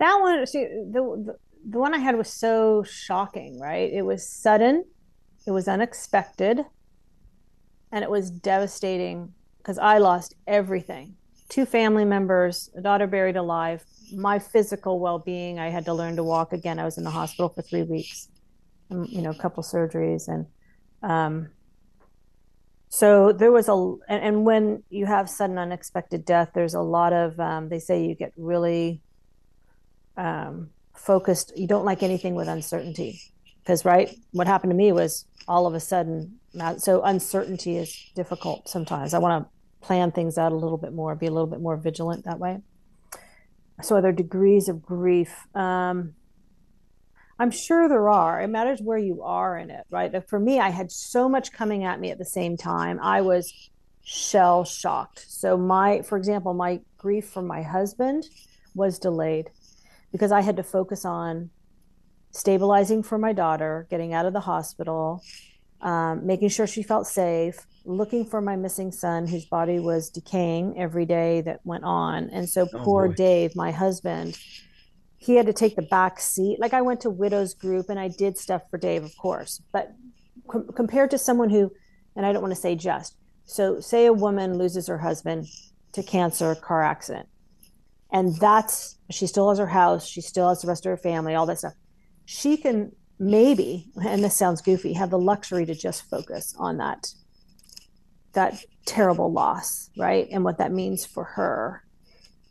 That 0.00 0.16
one, 0.20 0.46
see, 0.46 0.64
the, 0.64 1.00
the 1.24 1.36
the 1.68 1.78
one 1.78 1.94
I 1.94 1.98
had 1.98 2.16
was 2.16 2.32
so 2.32 2.82
shocking, 2.82 3.60
right? 3.60 3.92
It 3.92 4.02
was 4.02 4.26
sudden, 4.26 4.84
it 5.46 5.50
was 5.50 5.68
unexpected, 5.68 6.64
and 7.92 8.02
it 8.02 8.10
was 8.10 8.30
devastating 8.30 9.34
because 9.58 9.78
I 9.78 9.98
lost 9.98 10.34
everything. 10.46 11.16
Two 11.50 11.66
family 11.66 12.04
members, 12.04 12.70
a 12.76 12.80
daughter 12.80 13.06
buried 13.06 13.36
alive, 13.36 13.84
my 14.12 14.38
physical 14.38 15.00
well-being, 15.00 15.58
I 15.58 15.68
had 15.68 15.84
to 15.84 15.92
learn 15.92 16.16
to 16.16 16.24
walk 16.24 16.52
again. 16.52 16.78
I 16.78 16.84
was 16.84 16.96
in 16.96 17.04
the 17.04 17.10
hospital 17.10 17.48
for 17.50 17.62
3 17.62 17.82
weeks. 17.82 18.28
And, 18.88 19.08
you 19.08 19.22
know, 19.22 19.30
a 19.30 19.38
couple 19.38 19.62
surgeries 19.62 20.26
and 20.26 20.46
um 21.02 21.48
so 22.88 23.32
there 23.32 23.52
was 23.52 23.68
a 23.68 23.72
and, 24.08 24.24
and, 24.24 24.44
when 24.44 24.82
you 24.90 25.06
have 25.06 25.30
sudden 25.30 25.56
unexpected 25.58 26.24
death 26.24 26.50
there's 26.54 26.74
a 26.74 26.80
lot 26.80 27.12
of 27.12 27.38
um, 27.38 27.68
they 27.68 27.78
say 27.78 28.04
you 28.04 28.16
get 28.16 28.32
really 28.36 29.00
um, 30.16 30.70
focused 30.94 31.52
you 31.56 31.66
don't 31.66 31.84
like 31.84 32.02
anything 32.02 32.34
with 32.34 32.48
uncertainty. 32.48 33.20
Because 33.62 33.84
right 33.84 34.14
what 34.32 34.46
happened 34.46 34.70
to 34.70 34.76
me 34.76 34.92
was 34.92 35.26
all 35.48 35.66
of 35.66 35.74
a 35.74 35.80
sudden 35.80 36.38
so 36.78 37.02
uncertainty 37.02 37.76
is 37.76 38.10
difficult 38.14 38.68
sometimes. 38.68 39.14
I 39.14 39.18
want 39.18 39.44
to 39.44 39.86
plan 39.86 40.12
things 40.12 40.36
out 40.36 40.52
a 40.52 40.56
little 40.56 40.78
bit 40.78 40.92
more 40.92 41.14
be 41.14 41.26
a 41.26 41.30
little 41.30 41.46
bit 41.46 41.60
more 41.60 41.76
vigilant 41.76 42.24
that 42.24 42.38
way. 42.38 42.58
So 43.82 43.96
are 43.96 44.02
there 44.02 44.12
degrees 44.12 44.68
of 44.68 44.82
grief? 44.82 45.46
Um, 45.54 46.14
i'm 47.38 47.50
sure 47.50 47.88
there 47.88 48.08
are. 48.08 48.42
It 48.42 48.48
matters 48.48 48.80
where 48.82 48.98
you 48.98 49.22
are 49.22 49.56
in 49.56 49.70
it 49.70 49.86
right? 49.90 50.12
For 50.28 50.38
me 50.38 50.60
i 50.60 50.70
had 50.70 50.90
so 50.90 51.28
much 51.28 51.52
coming 51.52 51.84
at 51.84 52.00
me 52.00 52.10
at 52.10 52.18
the 52.18 52.24
same 52.24 52.56
time. 52.56 52.98
I 53.00 53.20
was 53.20 53.70
shell 54.02 54.64
shocked 54.64 55.24
so 55.28 55.56
my 55.56 56.02
for 56.02 56.16
example 56.16 56.54
my 56.54 56.80
grief 56.96 57.28
for 57.28 57.42
my 57.42 57.62
husband 57.62 58.24
was 58.74 58.98
delayed 58.98 59.50
because 60.12 60.32
I 60.32 60.40
had 60.40 60.56
to 60.56 60.62
focus 60.62 61.04
on 61.04 61.50
stabilizing 62.32 63.02
for 63.02 63.18
my 63.18 63.32
daughter, 63.32 63.86
getting 63.90 64.12
out 64.12 64.26
of 64.26 64.32
the 64.32 64.40
hospital, 64.40 65.22
um, 65.80 66.26
making 66.26 66.48
sure 66.48 66.66
she 66.66 66.82
felt 66.82 67.06
safe, 67.06 67.66
looking 67.84 68.24
for 68.24 68.40
my 68.40 68.56
missing 68.56 68.92
son 68.92 69.26
whose 69.26 69.46
body 69.46 69.78
was 69.78 70.10
decaying 70.10 70.78
every 70.78 71.06
day 71.06 71.40
that 71.40 71.60
went 71.64 71.84
on. 71.84 72.28
And 72.30 72.48
so 72.48 72.68
oh, 72.72 72.78
poor 72.84 73.08
boy. 73.08 73.14
Dave, 73.14 73.56
my 73.56 73.70
husband, 73.70 74.38
he 75.16 75.36
had 75.36 75.46
to 75.46 75.52
take 75.52 75.76
the 75.76 75.82
back 75.82 76.20
seat. 76.20 76.58
Like 76.60 76.74
I 76.74 76.82
went 76.82 77.00
to 77.02 77.10
widows 77.10 77.54
group 77.54 77.88
and 77.88 77.98
I 77.98 78.08
did 78.08 78.38
stuff 78.38 78.62
for 78.70 78.78
Dave, 78.78 79.04
of 79.04 79.16
course, 79.16 79.62
but 79.72 79.92
com- 80.48 80.68
compared 80.74 81.10
to 81.12 81.18
someone 81.18 81.50
who, 81.50 81.72
and 82.14 82.26
I 82.26 82.32
don't 82.32 82.42
want 82.42 82.54
to 82.54 82.60
say 82.60 82.74
just, 82.74 83.16
so 83.44 83.80
say 83.80 84.06
a 84.06 84.12
woman 84.12 84.58
loses 84.58 84.86
her 84.86 84.98
husband 84.98 85.46
to 85.92 86.02
cancer, 86.02 86.54
car 86.54 86.82
accident 86.82 87.28
and 88.12 88.34
that's 88.36 88.96
she 89.10 89.26
still 89.26 89.48
has 89.48 89.58
her 89.58 89.66
house. 89.66 90.06
She 90.06 90.20
still 90.20 90.48
has 90.48 90.62
the 90.62 90.68
rest 90.68 90.86
of 90.86 90.90
her 90.90 90.96
family 90.96 91.34
all 91.34 91.46
that 91.46 91.58
stuff. 91.58 91.74
She 92.24 92.56
can 92.56 92.92
maybe 93.18 93.90
and 94.02 94.24
this 94.24 94.36
sounds 94.36 94.62
goofy 94.62 94.94
have 94.94 95.10
the 95.10 95.18
luxury 95.18 95.66
to 95.66 95.74
just 95.74 96.08
focus 96.08 96.54
on 96.58 96.78
that 96.78 97.12
that 98.32 98.64
terrible 98.86 99.30
loss 99.30 99.90
right? 99.98 100.28
And 100.30 100.44
what 100.44 100.58
that 100.58 100.72
means 100.72 101.04
for 101.04 101.24
her. 101.24 101.84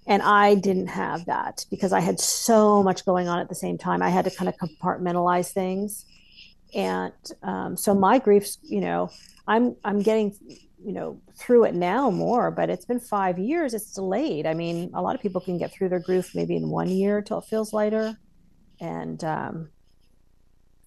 And 0.05 0.21
i 0.21 0.55
didn't 0.55 0.87
have 0.87 1.25
that 1.25 1.65
because 1.69 1.93
i 1.93 1.99
had 1.99 2.19
so 2.19 2.83
much 2.83 3.05
going 3.05 3.27
on 3.27 3.39
at 3.39 3.49
the 3.49 3.55
same 3.55 3.77
time. 3.77 4.01
I 4.01 4.09
had 4.09 4.25
to 4.25 4.31
kind 4.31 4.49
of 4.49 4.55
compartmentalize 4.57 5.51
things. 5.51 6.05
And 6.75 7.13
um, 7.41 7.75
so 7.75 7.95
my 7.95 8.19
griefs 8.19 8.59
you 8.63 8.81
know 8.81 9.09
i'm 9.47 9.75
i'm 9.83 10.01
getting 10.01 10.35
you 10.83 10.93
know 10.93 11.21
through 11.37 11.65
it 11.65 11.75
now 11.75 12.09
more 12.09 12.51
but 12.51 12.69
it's 12.69 12.85
been 12.85 12.99
five 12.99 13.37
years 13.37 13.73
it's 13.73 13.93
delayed. 13.93 14.45
I 14.45 14.53
mean 14.53 14.91
a 14.93 15.01
lot 15.01 15.15
of 15.15 15.21
people 15.21 15.41
can 15.41 15.57
get 15.57 15.71
through 15.71 15.89
their 15.89 15.99
grief 15.99 16.33
maybe 16.33 16.55
in 16.55 16.69
one 16.69 16.89
year 16.89 17.21
till 17.21 17.39
it 17.39 17.45
feels 17.45 17.73
lighter. 17.73 18.17
And 18.79 19.23
um, 19.23 19.69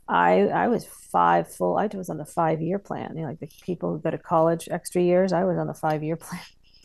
i 0.09 0.48
i 0.48 0.66
was 0.66 0.85
five 1.12 1.52
full 1.52 1.76
i 1.76 1.87
was 1.94 2.11
on 2.11 2.18
the 2.18 2.24
five 2.24 2.61
year 2.61 2.78
plan. 2.78 3.16
You 3.16 3.22
know 3.22 3.28
like 3.28 3.40
the 3.40 3.50
people 3.62 3.92
who 3.92 4.00
go 4.00 4.11
to 4.11 4.18
college 4.18 4.68
extra 4.70 5.02
years 5.02 5.33
i 5.33 5.44
was 5.44 5.59
on 5.59 5.66
the 5.66 5.74
five 5.74 6.02
year 6.02 6.16
plan. 6.26 6.40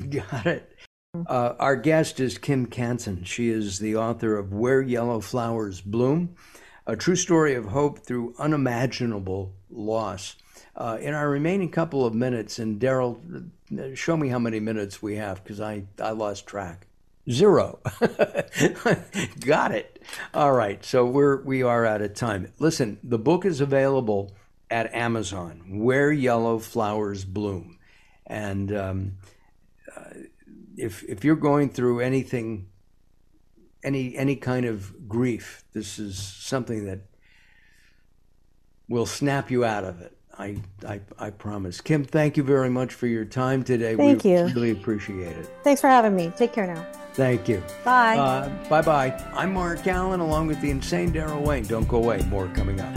Got 0.10 0.46
it. 0.46 0.72
Uh, 1.26 1.54
our 1.60 1.76
guest 1.76 2.20
is 2.20 2.38
kim 2.38 2.68
Cantin. 2.68 3.24
She 3.24 3.50
is 3.50 3.80
the 3.80 3.96
author 3.96 4.38
of 4.38 4.54
where 4.54 4.82
yellow 4.82 5.20
flowers 5.20 5.82
bloom 5.82 6.36
a 6.88 6.96
true 6.96 7.18
story 7.18 7.54
of 7.54 7.66
hope 7.66 8.00
through 8.00 8.34
unimaginable 8.40 9.54
loss 9.70 10.38
uh, 10.78 10.98
in 11.02 11.16
our 11.16 11.28
remaining 11.28 11.70
couple 11.70 12.06
of 12.06 12.14
minutes, 12.14 12.60
and 12.60 12.80
Daryl, 12.80 13.50
show 13.96 14.16
me 14.16 14.30
how 14.30 14.38
many 14.38 14.60
minutes 14.60 15.02
we 15.02 15.16
have 15.16 15.44
because 15.44 15.60
I, 15.60 15.86
I 16.00 16.12
lost 16.12 16.46
track. 16.46 16.86
Zero. 17.30 17.80
Got 19.40 19.72
it. 19.72 20.02
All 20.34 20.54
right. 20.54 20.86
So 20.86 21.06
we're 21.06 21.42
we 21.42 21.62
are 21.62 21.86
out 21.86 22.02
of 22.02 22.14
time. 22.14 22.54
Listen, 22.58 23.00
the 23.04 23.18
book 23.18 23.44
is 23.44 23.60
available 23.60 24.34
at 24.70 24.94
Amazon. 24.94 25.80
Where 25.80 26.12
Yellow 26.12 26.60
Flowers 26.60 27.26
Bloom, 27.26 27.80
and 28.26 28.72
um, 28.72 29.18
uh, 29.94 30.12
if 30.78 31.04
if 31.04 31.26
you're 31.26 31.36
going 31.36 31.70
through 31.70 32.00
anything, 32.00 32.70
any 33.84 34.16
any 34.16 34.38
kind 34.38 34.66
of 34.66 35.10
grief, 35.10 35.66
this 35.74 36.00
is 36.00 36.18
something 36.18 36.86
that 36.86 37.00
will 38.88 39.06
snap 39.06 39.52
you 39.52 39.66
out 39.66 39.84
of 39.84 40.00
it. 40.00 40.17
I, 40.40 40.58
I, 40.88 41.00
I 41.18 41.30
promise. 41.32 41.82
Kim, 41.82 42.04
thank 42.04 42.38
you 42.38 42.44
very 42.44 42.70
much 42.70 42.94
for 42.94 43.08
your 43.08 43.26
time 43.26 43.64
today. 43.64 43.96
Thank 43.96 44.24
we 44.24 44.32
you. 44.32 44.46
Really 44.46 44.72
appreciate 44.72 45.36
it. 45.36 45.50
Thanks 45.64 45.82
for 45.82 45.88
having 45.88 46.16
me. 46.16 46.32
Take 46.38 46.54
care 46.54 46.68
now. 46.68 46.86
Thank 47.14 47.50
you. 47.50 47.64
Bye. 47.84 48.18
Uh, 48.18 48.70
bye 48.70 48.82
bye. 48.84 49.10
I'm 49.34 49.54
Mark 49.54 49.88
Allen 49.88 50.20
along 50.20 50.48
with 50.48 50.62
the 50.62 50.70
insane 50.70 51.12
Daryl 51.12 51.42
Wayne. 51.42 51.64
Don't 51.64 51.88
go 51.88 51.98
away. 51.98 52.22
More 52.30 52.48
coming 52.50 52.80
up. 52.80 52.96